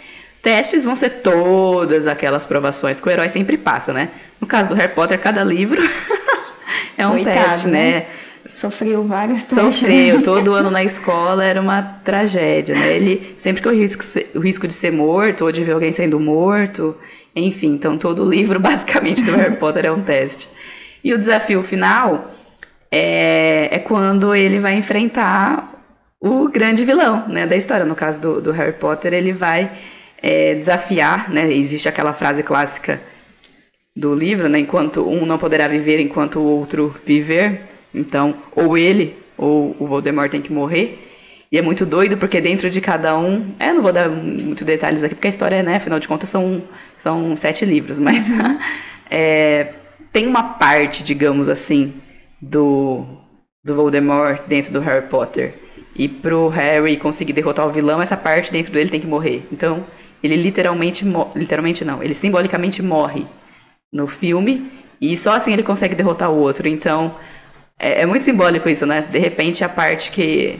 Testes 0.42 0.84
vão 0.84 0.96
ser 0.96 1.10
todas 1.22 2.06
aquelas 2.06 2.44
provações 2.44 3.00
que 3.00 3.08
o 3.08 3.10
herói 3.10 3.28
sempre 3.28 3.56
passa, 3.56 3.92
né? 3.92 4.08
No 4.40 4.46
caso 4.46 4.70
do 4.70 4.74
Harry 4.74 4.92
Potter, 4.92 5.18
cada 5.18 5.44
livro 5.44 5.80
é 6.98 7.06
um 7.06 7.12
Coitado, 7.12 7.36
teste, 7.36 7.68
né? 7.68 8.06
Sofreu 8.52 9.02
várias 9.02 9.44
Sofreu, 9.44 10.20
todo 10.22 10.52
ano 10.52 10.70
na 10.70 10.84
escola 10.84 11.42
era 11.42 11.58
uma 11.58 11.82
tragédia, 11.82 12.74
né? 12.74 12.94
Ele 12.94 13.34
sempre 13.38 13.62
corria 13.62 13.78
o 13.78 13.82
risco, 13.82 14.04
o 14.34 14.40
risco 14.40 14.68
de 14.68 14.74
ser 14.74 14.92
morto 14.92 15.46
ou 15.46 15.50
de 15.50 15.64
ver 15.64 15.72
alguém 15.72 15.90
sendo 15.90 16.20
morto, 16.20 16.94
enfim, 17.34 17.68
então 17.68 17.96
todo 17.96 18.22
o 18.22 18.28
livro 18.28 18.60
basicamente 18.60 19.24
do 19.24 19.32
Harry 19.32 19.56
Potter 19.56 19.86
é 19.86 19.90
um 19.90 20.02
teste. 20.02 20.50
E 21.02 21.14
o 21.14 21.18
desafio 21.18 21.62
final 21.62 22.30
é, 22.90 23.70
é 23.72 23.78
quando 23.78 24.34
ele 24.34 24.58
vai 24.58 24.74
enfrentar 24.74 25.82
o 26.20 26.46
grande 26.46 26.84
vilão 26.84 27.26
né, 27.28 27.46
da 27.46 27.56
história. 27.56 27.86
No 27.86 27.94
caso 27.94 28.20
do, 28.20 28.40
do 28.42 28.52
Harry 28.52 28.74
Potter, 28.74 29.14
ele 29.14 29.32
vai 29.32 29.72
é, 30.22 30.54
desafiar, 30.54 31.30
né? 31.30 31.50
Existe 31.50 31.88
aquela 31.88 32.12
frase 32.12 32.42
clássica 32.42 33.00
do 33.96 34.14
livro, 34.14 34.46
né? 34.46 34.58
Enquanto 34.58 35.08
um 35.08 35.24
não 35.24 35.38
poderá 35.38 35.66
viver 35.66 35.98
enquanto 36.00 36.38
o 36.38 36.44
outro 36.44 36.94
viver. 37.06 37.71
Então, 37.94 38.34
ou 38.54 38.76
ele 38.76 39.16
ou 39.36 39.76
o 39.78 39.86
Voldemort 39.86 40.30
tem 40.30 40.40
que 40.40 40.52
morrer. 40.52 41.08
E 41.50 41.58
é 41.58 41.62
muito 41.62 41.84
doido 41.84 42.16
porque 42.16 42.40
dentro 42.40 42.70
de 42.70 42.80
cada 42.80 43.18
um, 43.18 43.52
é, 43.58 43.72
não 43.74 43.82
vou 43.82 43.92
dar 43.92 44.08
muito 44.08 44.64
detalhes 44.64 45.04
aqui 45.04 45.14
porque 45.14 45.26
a 45.26 45.30
história, 45.30 45.62
né, 45.62 45.76
afinal 45.76 45.98
de 45.98 46.08
contas 46.08 46.28
são 46.28 46.62
são 46.96 47.36
sete 47.36 47.64
livros, 47.64 47.98
mas 48.00 48.28
é, 49.10 49.74
tem 50.12 50.26
uma 50.26 50.42
parte, 50.54 51.02
digamos 51.02 51.48
assim, 51.48 51.92
do 52.40 53.04
do 53.64 53.74
Voldemort 53.74 54.42
dentro 54.48 54.72
do 54.72 54.80
Harry 54.80 55.06
Potter. 55.06 55.54
E 55.94 56.08
pro 56.08 56.48
Harry 56.48 56.96
conseguir 56.96 57.32
derrotar 57.34 57.66
o 57.66 57.70
vilão, 57.70 58.00
essa 58.00 58.16
parte 58.16 58.50
dentro 58.50 58.72
dele 58.72 58.90
tem 58.90 59.00
que 59.00 59.06
morrer. 59.06 59.46
Então, 59.52 59.84
ele 60.22 60.36
literalmente, 60.36 61.04
literalmente 61.34 61.84
não, 61.84 62.02
ele 62.02 62.14
simbolicamente 62.14 62.82
morre 62.82 63.26
no 63.92 64.06
filme 64.06 64.70
e 65.00 65.16
só 65.16 65.34
assim 65.34 65.52
ele 65.52 65.62
consegue 65.62 65.94
derrotar 65.94 66.30
o 66.30 66.38
outro. 66.38 66.66
Então, 66.66 67.14
é, 67.78 68.02
é 68.02 68.06
muito 68.06 68.24
simbólico 68.24 68.68
isso, 68.68 68.86
né? 68.86 69.02
De 69.02 69.18
repente 69.18 69.64
a 69.64 69.68
parte 69.68 70.10
que 70.10 70.58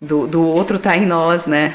do, 0.00 0.26
do 0.26 0.42
outro 0.42 0.78
tá 0.78 0.96
em 0.96 1.06
nós, 1.06 1.46
né? 1.46 1.74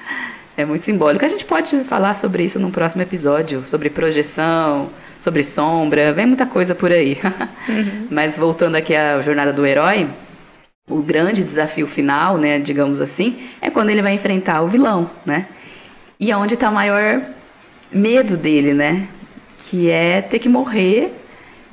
é 0.56 0.64
muito 0.64 0.84
simbólico. 0.84 1.24
A 1.24 1.28
gente 1.28 1.44
pode 1.44 1.84
falar 1.84 2.14
sobre 2.14 2.44
isso 2.44 2.58
num 2.58 2.70
próximo 2.70 3.02
episódio, 3.02 3.66
sobre 3.66 3.90
projeção, 3.90 4.90
sobre 5.20 5.42
sombra, 5.42 6.12
vem 6.12 6.26
muita 6.26 6.46
coisa 6.46 6.74
por 6.74 6.92
aí. 6.92 7.18
Uhum. 7.66 8.08
Mas 8.10 8.36
voltando 8.36 8.74
aqui 8.74 8.94
à 8.94 9.18
jornada 9.22 9.50
do 9.50 9.64
herói, 9.64 10.06
o 10.86 11.00
grande 11.00 11.42
desafio 11.42 11.86
final, 11.86 12.36
né, 12.36 12.58
digamos 12.58 13.00
assim, 13.00 13.38
é 13.58 13.70
quando 13.70 13.88
ele 13.88 14.02
vai 14.02 14.12
enfrentar 14.12 14.60
o 14.60 14.68
vilão, 14.68 15.10
né? 15.24 15.46
E 16.20 16.30
é 16.30 16.36
onde 16.36 16.52
está 16.52 16.68
o 16.68 16.74
maior 16.74 17.22
medo 17.90 18.36
dele, 18.36 18.74
né? 18.74 19.08
Que 19.58 19.88
é 19.88 20.20
ter 20.20 20.38
que 20.38 20.48
morrer 20.48 21.10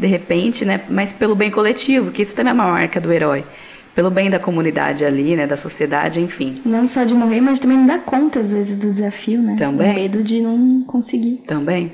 de 0.02 0.08
repente, 0.08 0.66
né? 0.66 0.82
Mas 0.90 1.14
pelo 1.14 1.36
bem 1.36 1.52
coletivo, 1.52 2.12
que 2.12 2.24
isso 2.24 2.36
também 2.36 2.50
é 2.50 2.54
uma 2.56 2.68
marca 2.68 3.00
do 3.00 3.14
herói. 3.14 3.46
Pelo 3.94 4.10
bem 4.10 4.32
da 4.32 4.40
comunidade 4.40 5.06
ali, 5.06 5.36
né? 5.36 5.46
Da 5.46 5.56
sociedade, 5.56 6.20
enfim. 6.20 6.60
Não 6.66 6.88
só 6.88 7.04
de 7.04 7.14
morrer, 7.14 7.40
mas 7.40 7.60
também 7.60 7.78
não 7.78 7.86
dar 7.86 8.00
conta, 8.00 8.40
às 8.40 8.52
vezes, 8.52 8.76
do 8.78 8.90
desafio, 8.90 9.40
né? 9.40 9.56
Também. 9.60 9.92
O 9.92 9.94
medo 9.94 10.24
de 10.24 10.42
não 10.42 10.84
conseguir. 10.86 11.44
Também. 11.46 11.94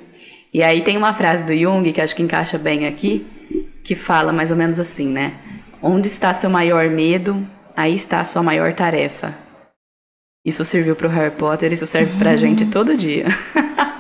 E 0.54 0.64
aí 0.64 0.82
tem 0.82 0.96
uma 0.96 1.12
frase 1.14 1.44
do 1.44 1.54
Jung, 1.54 1.92
que 1.92 2.00
acho 2.00 2.16
que 2.16 2.24
encaixa 2.24 2.58
bem 2.58 2.88
aqui, 2.88 3.28
que 3.84 3.94
fala 3.94 4.32
mais 4.32 4.52
ou 4.52 4.58
menos 4.58 4.80
assim, 4.80 5.10
né? 5.10 5.34
Onde 5.82 6.08
está 6.08 6.34
seu 6.34 6.50
maior 6.50 6.90
medo, 6.90 7.46
aí 7.76 7.94
está 7.94 8.22
a 8.22 8.24
sua 8.24 8.42
maior 8.42 8.72
tarefa. 8.74 9.36
Isso 10.46 10.64
serviu 10.64 10.96
para 10.96 11.08
o 11.08 11.12
Harry 11.12 11.36
Potter, 11.36 11.74
isso 11.74 11.86
serve 11.86 12.18
para 12.18 12.30
a 12.30 12.34
uhum. 12.34 12.38
gente 12.38 12.66
todo 12.68 12.96
dia. 12.96 13.26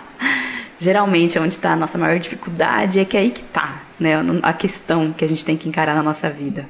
Geralmente, 0.79 1.37
onde 1.37 1.55
está 1.55 1.73
a 1.73 1.75
nossa 1.75 1.97
maior 1.97 2.19
dificuldade 2.19 3.01
é 3.01 3.05
que 3.05 3.17
é 3.17 3.19
aí 3.19 3.31
que 3.31 3.41
está, 3.41 3.81
né? 3.99 4.13
A 4.43 4.53
questão 4.53 5.11
que 5.13 5.23
a 5.23 5.27
gente 5.27 5.43
tem 5.43 5.57
que 5.57 5.67
encarar 5.67 5.95
na 5.95 6.03
nossa 6.03 6.29
vida. 6.29 6.67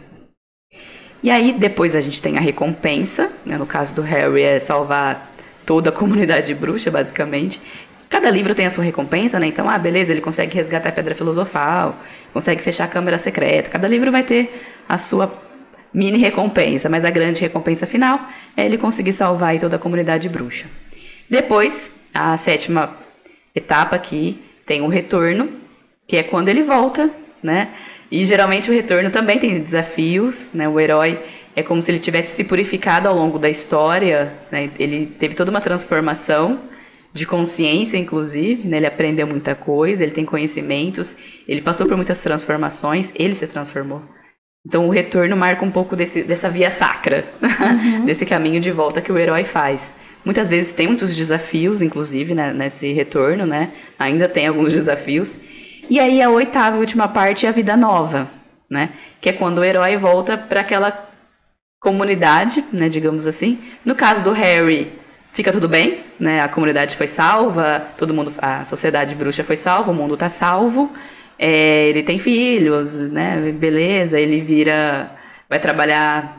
E 1.21 1.31
aí, 1.31 1.51
depois 1.51 1.95
a 1.95 1.99
gente 1.99 2.21
tem 2.21 2.37
a 2.37 2.41
recompensa, 2.41 3.31
né? 3.45 3.57
no 3.57 3.65
caso 3.65 3.95
do 3.95 4.01
Harry 4.01 4.43
é 4.43 4.59
salvar 4.59 5.31
toda 5.65 5.89
a 5.89 5.91
comunidade 5.91 6.53
bruxa, 6.53 6.91
basicamente. 6.91 7.59
Cada 8.09 8.29
livro 8.29 8.55
tem 8.55 8.65
a 8.65 8.69
sua 8.69 8.83
recompensa, 8.83 9.37
né? 9.37 9.47
Então, 9.47 9.69
ah, 9.69 9.77
beleza, 9.77 10.13
ele 10.13 10.21
consegue 10.21 10.55
resgatar 10.55 10.89
a 10.89 10.91
pedra 10.93 11.13
filosofal, 11.13 11.97
consegue 12.31 12.61
fechar 12.61 12.85
a 12.85 12.87
câmara 12.87 13.17
secreta. 13.17 13.69
Cada 13.69 13.87
livro 13.87 14.09
vai 14.11 14.23
ter 14.23 14.65
a 14.87 14.97
sua 14.97 15.29
mini 15.93 16.17
recompensa, 16.17 16.87
mas 16.87 17.03
a 17.03 17.09
grande 17.09 17.41
recompensa 17.41 17.85
final 17.85 18.19
é 18.55 18.65
ele 18.65 18.77
conseguir 18.77 19.11
salvar 19.11 19.57
toda 19.59 19.75
a 19.75 19.79
comunidade 19.79 20.29
bruxa. 20.29 20.67
Depois, 21.29 21.91
a 22.13 22.37
sétima 22.37 22.95
etapa 23.53 23.97
aqui 23.97 24.41
tem 24.65 24.81
o 24.81 24.87
retorno, 24.87 25.49
que 26.08 26.15
é 26.15 26.24
quando 26.24 26.50
ele 26.50 26.63
volta, 26.63 27.10
né? 27.43 27.70
E 28.10 28.24
geralmente 28.24 28.72
o 28.72 28.74
retorno 28.74 29.10
também 29.10 29.38
tem 29.38 29.60
desafios, 29.60 30.52
né? 30.54 30.67
O 30.67 30.80
herói 30.80 31.20
é 31.56 31.62
como 31.62 31.82
se 31.82 31.91
ele 31.91 32.00
tivesse 32.00 32.36
se 32.36 32.43
purificado 32.43 33.08
ao 33.08 33.15
longo 33.15 33.38
da 33.38 33.50
história, 33.50 34.34
né? 34.52 34.70
Ele 34.80 35.06
teve 35.06 35.36
toda 35.36 35.52
uma 35.52 35.60
transformação 35.60 36.62
de 37.13 37.26
consciência, 37.26 37.98
inclusive, 37.98 38.67
né? 38.67 38.78
Ele 38.78 38.86
aprendeu 38.86 39.28
muita 39.28 39.56
coisa, 39.56 40.04
ele 40.04 40.13
tem 40.13 40.24
conhecimentos, 40.24 41.15
ele 41.48 41.62
passou 41.62 41.86
por 41.86 41.98
muitas 41.98 42.22
transformações, 42.22 43.12
ele 43.15 43.36
se 43.36 43.48
transformou. 43.48 44.02
Então 44.65 44.86
o 44.86 44.89
retorno 44.89 45.36
marca 45.36 45.63
um 45.63 45.72
pouco 45.72 45.96
desse, 45.96 46.24
dessa 46.24 46.50
via 46.50 46.70
sacra, 46.70 47.26
uhum. 47.41 48.04
desse 48.06 48.26
caminho 48.26 48.60
de 48.60 48.72
volta 48.72 49.02
que 49.02 49.12
o 49.12 49.17
herói 49.17 49.43
faz. 49.43 49.93
Muitas 50.26 50.50
vezes 50.50 50.74
tem 50.74 50.88
muitos 50.88 51.15
desafios, 51.15 51.82
inclusive, 51.82 52.34
né, 52.36 52.52
nesse 52.52 52.91
retorno, 52.91 53.46
né? 53.46 53.72
Ainda 53.98 54.28
tem 54.28 54.46
alguns 54.46 54.74
desafios. 54.74 55.38
E 55.89 56.00
aí 56.00 56.21
a 56.21 56.30
oitava 56.30 56.78
e 56.78 56.80
última 56.80 57.08
parte 57.08 57.45
é 57.45 57.50
a 57.50 57.52
vida 57.52 57.78
nova, 57.78 58.30
né? 58.69 58.91
Que 59.21 59.30
é 59.30 59.34
quando 59.34 59.60
o 59.60 59.63
herói 59.63 59.95
volta 59.95 60.38
para 60.38 60.62
aquela 60.62 61.08
comunidade, 61.80 62.63
né, 62.73 62.89
digamos 62.89 63.28
assim. 63.28 63.60
No 63.86 63.95
caso 63.95 64.23
do 64.23 64.32
Harry, 64.32 64.91
fica 65.32 65.52
tudo 65.52 65.69
bem, 65.69 66.00
né? 66.19 66.41
A 66.41 66.47
comunidade 66.47 66.97
foi 66.97 67.08
salva, 67.08 67.88
todo 67.97 68.13
mundo, 68.13 68.34
a 68.39 68.63
sociedade 68.65 69.15
bruxa 69.15 69.43
foi 69.43 69.56
salva, 69.56 69.91
o 69.91 69.95
mundo 69.95 70.15
está 70.15 70.30
salvo. 70.30 70.91
É, 71.39 71.88
ele 71.89 72.04
tem 72.04 72.19
filhos, 72.19 72.95
né? 73.12 73.52
Beleza, 73.52 74.19
ele 74.19 74.41
vira, 74.41 75.12
vai 75.50 75.60
trabalhar 75.60 76.38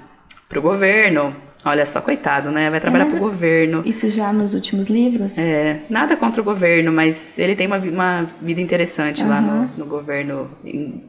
para 0.49 0.59
o 0.59 0.63
governo. 0.63 1.35
Olha 1.69 1.85
só, 1.85 2.01
coitado, 2.01 2.51
né? 2.51 2.71
Vai 2.71 2.81
trabalhar 2.81 3.05
é, 3.05 3.09
para 3.09 3.17
o 3.17 3.21
governo. 3.21 3.83
Isso 3.85 4.09
já 4.09 4.33
nos 4.33 4.55
últimos 4.55 4.89
livros? 4.89 5.37
É, 5.37 5.81
nada 5.91 6.17
contra 6.17 6.41
o 6.41 6.45
governo, 6.45 6.91
mas 6.91 7.39
ele 7.39 7.55
tem 7.55 7.67
uma, 7.67 7.77
uma 7.77 8.27
vida 8.41 8.61
interessante 8.61 9.23
uhum. 9.23 9.29
lá 9.29 9.41
no, 9.41 9.71
no 9.77 9.85
governo 9.85 10.51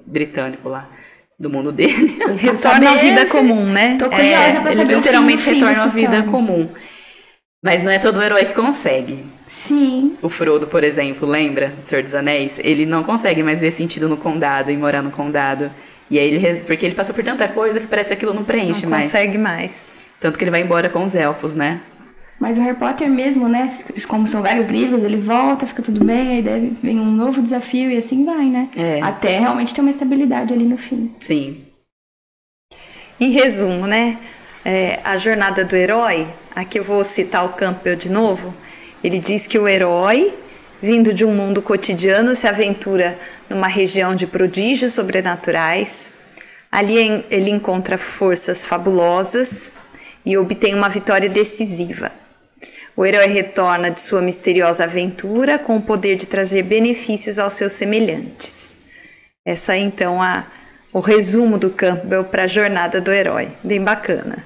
britânico 0.05 0.67
lá 0.67 0.89
do 1.39 1.49
mundo 1.49 1.71
dele. 1.71 2.19
Retorna 2.35 2.91
à 2.91 2.95
vida 2.95 3.25
comum, 3.27 3.65
né? 3.65 3.97
Tô 3.97 4.09
curiosa 4.09 4.35
é, 4.35 4.61
pra 4.61 4.71
eles 4.73 4.89
literalmente 4.89 5.49
retornam 5.49 5.83
à 5.83 5.87
vida 5.87 6.23
comum. 6.23 6.69
Mas 7.63 7.81
não 7.81 7.91
é 7.91 7.99
todo 7.99 8.21
herói 8.21 8.45
que 8.45 8.53
consegue. 8.53 9.25
Sim. 9.45 10.13
O 10.21 10.29
Frodo, 10.29 10.67
por 10.67 10.83
exemplo, 10.83 11.27
lembra? 11.27 11.73
Senhor 11.83 12.03
dos 12.03 12.15
Anéis? 12.15 12.59
Ele 12.63 12.85
não 12.85 13.03
consegue 13.03 13.41
mais 13.43 13.61
ver 13.61 13.71
sentido 13.71 14.07
no 14.07 14.17
condado 14.17 14.71
e 14.71 14.77
morar 14.77 15.01
no 15.01 15.11
condado. 15.11 15.71
E 16.09 16.19
aí 16.19 16.33
ele. 16.33 16.63
Porque 16.63 16.85
ele 16.85 16.95
passou 16.95 17.13
por 17.13 17.23
tanta 17.23 17.47
coisa 17.47 17.79
que 17.79 17.87
parece 17.87 18.09
que 18.09 18.13
aquilo 18.13 18.33
não 18.33 18.43
preenche 18.43 18.83
não 18.83 18.91
mais. 18.91 19.05
Não 19.05 19.11
consegue 19.11 19.37
mais. 19.37 19.98
Tanto 20.19 20.37
que 20.37 20.43
ele 20.43 20.51
vai 20.51 20.61
embora 20.61 20.89
com 20.89 21.03
os 21.03 21.15
elfos, 21.15 21.55
né? 21.55 21.79
Mas 22.39 22.57
o 22.57 22.61
Harry 22.61 22.77
Potter 22.77 23.09
mesmo, 23.09 23.49
né? 23.49 23.69
Como 24.07 24.25
são 24.25 24.41
vários 24.41 24.67
livros, 24.67 25.03
ele 25.03 25.17
volta, 25.17 25.67
fica 25.67 25.81
tudo 25.81 26.03
bem, 26.03 26.37
aí 26.37 26.41
deve, 26.41 26.73
vem 26.81 26.97
um 26.97 27.11
novo 27.11 27.41
desafio 27.41 27.91
e 27.91 27.97
assim 27.97 28.23
vai, 28.23 28.45
né? 28.45 28.69
É. 28.77 29.01
Até 29.01 29.39
realmente 29.39 29.73
ter 29.73 29.81
uma 29.81 29.91
estabilidade 29.91 30.53
ali 30.53 30.63
no 30.63 30.77
fim. 30.77 31.13
Sim. 31.19 31.65
Em 33.19 33.31
resumo, 33.31 33.85
né? 33.85 34.17
É, 34.63 34.99
a 35.03 35.17
jornada 35.17 35.65
do 35.65 35.75
herói, 35.75 36.27
aqui 36.55 36.79
eu 36.79 36.83
vou 36.83 37.03
citar 37.03 37.45
o 37.45 37.49
Campbell 37.49 37.97
de 37.97 38.09
novo. 38.09 38.53
Ele 39.03 39.19
diz 39.19 39.45
que 39.45 39.59
o 39.59 39.67
herói, 39.67 40.33
vindo 40.81 41.13
de 41.13 41.25
um 41.25 41.33
mundo 41.33 41.61
cotidiano, 41.61 42.35
se 42.35 42.47
aventura 42.47 43.19
numa 43.49 43.67
região 43.67 44.15
de 44.15 44.25
prodígios 44.25 44.93
sobrenaturais. 44.93 46.13
Ali 46.71 47.25
ele 47.29 47.49
encontra 47.49 47.97
forças 47.97 48.63
fabulosas 48.63 49.71
e 50.25 50.37
obtém 50.37 50.73
uma 50.73 50.89
vitória 50.89 51.29
decisiva. 51.29 52.11
O 52.95 53.05
herói 53.05 53.27
retorna 53.27 53.89
de 53.89 54.01
sua 54.01 54.21
misteriosa 54.21 54.83
aventura 54.83 55.57
com 55.57 55.77
o 55.77 55.81
poder 55.81 56.15
de 56.15 56.25
trazer 56.25 56.63
benefícios 56.63 57.39
aos 57.39 57.53
seus 57.53 57.73
semelhantes. 57.73 58.75
Essa 59.45 59.75
é 59.75 59.77
então 59.77 60.21
a, 60.21 60.45
o 60.91 60.99
resumo 60.99 61.57
do 61.57 61.69
Campbell 61.69 62.25
para 62.25 62.43
a 62.43 62.47
jornada 62.47 62.99
do 62.99 63.11
herói. 63.11 63.53
Bem 63.63 63.81
bacana. 63.81 64.43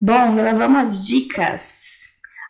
Bom, 0.00 0.36
gravamos 0.36 0.80
as 0.80 1.06
dicas 1.06 1.83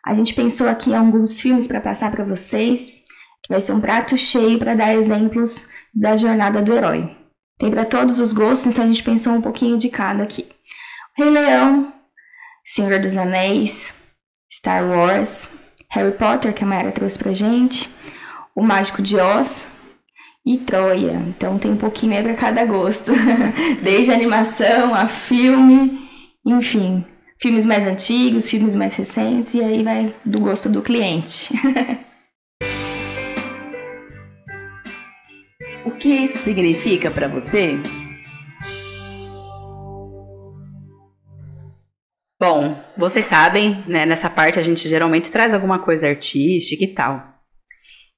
a 0.06 0.14
gente 0.14 0.34
pensou 0.34 0.68
aqui 0.68 0.90
em 0.90 0.96
alguns 0.96 1.40
filmes 1.40 1.66
para 1.66 1.80
passar 1.80 2.10
para 2.10 2.24
vocês, 2.24 3.02
que 3.42 3.48
vai 3.48 3.60
ser 3.60 3.72
um 3.72 3.80
prato 3.80 4.16
cheio 4.16 4.58
para 4.58 4.74
dar 4.74 4.94
exemplos 4.94 5.66
da 5.94 6.16
jornada 6.16 6.60
do 6.60 6.72
herói. 6.72 7.16
Tem 7.58 7.70
para 7.70 7.84
todos 7.84 8.18
os 8.18 8.32
gostos, 8.32 8.66
então 8.66 8.84
a 8.84 8.88
gente 8.88 9.02
pensou 9.02 9.32
um 9.32 9.40
pouquinho 9.40 9.78
de 9.78 9.88
cada 9.88 10.22
aqui. 10.22 10.46
Rei 11.16 11.30
Leão, 11.30 11.92
Senhor 12.64 12.98
dos 12.98 13.16
Anéis, 13.16 13.94
Star 14.52 14.84
Wars, 14.84 15.48
Harry 15.90 16.12
Potter, 16.12 16.52
que 16.52 16.64
a 16.64 16.66
Mayara 16.66 16.92
trouxe 16.92 17.18
pra 17.18 17.32
gente, 17.32 17.88
O 18.54 18.62
Mágico 18.62 19.00
de 19.00 19.16
Oz 19.16 19.68
e 20.44 20.58
Troia. 20.58 21.12
Então 21.28 21.58
tem 21.58 21.70
um 21.70 21.76
pouquinho 21.76 22.16
aí 22.16 22.22
para 22.22 22.34
cada 22.34 22.64
gosto. 22.64 23.12
Desde 23.82 24.12
animação 24.12 24.94
a 24.94 25.06
filme, 25.06 26.08
enfim, 26.44 27.04
filmes 27.40 27.66
mais 27.66 27.86
antigos, 27.86 28.48
filmes 28.48 28.74
mais 28.74 28.94
recentes, 28.94 29.54
e 29.54 29.62
aí 29.62 29.82
vai 29.82 30.14
do 30.24 30.40
gosto 30.40 30.68
do 30.68 30.82
cliente. 30.82 31.52
o 35.84 35.90
que 35.92 36.08
isso 36.08 36.38
significa 36.38 37.10
para 37.10 37.28
você? 37.28 37.78
Bom, 42.40 42.76
vocês 42.96 43.24
sabem, 43.24 43.82
né, 43.86 44.04
nessa 44.04 44.28
parte 44.28 44.58
a 44.58 44.62
gente 44.62 44.88
geralmente 44.88 45.30
traz 45.30 45.54
alguma 45.54 45.78
coisa 45.78 46.08
artística 46.08 46.84
e 46.84 46.88
tal. 46.88 47.34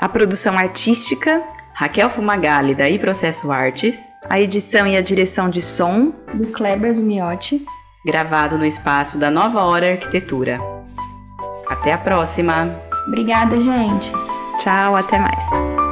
a 0.00 0.08
produção 0.08 0.56
artística 0.56 1.42
Raquel 1.74 2.08
Fumagalli, 2.08 2.72
da 2.74 2.88
I 2.88 3.00
Processo 3.00 3.50
Artes. 3.50 4.12
A 4.30 4.40
edição 4.40 4.86
e 4.86 4.96
a 4.96 5.02
direção 5.02 5.50
de 5.50 5.60
som. 5.60 6.12
Do 6.32 6.46
Kleber 6.46 6.94
Zumiotti. 6.94 7.66
Gravado 8.06 8.56
no 8.56 8.64
espaço 8.64 9.18
da 9.18 9.28
Nova 9.28 9.62
Hora 9.62 9.90
Arquitetura. 9.90 10.60
Até 11.68 11.92
a 11.92 11.98
próxima! 11.98 12.72
Obrigada, 13.08 13.58
gente! 13.58 14.12
Tchau, 14.58 14.94
até 14.94 15.18
mais! 15.18 15.83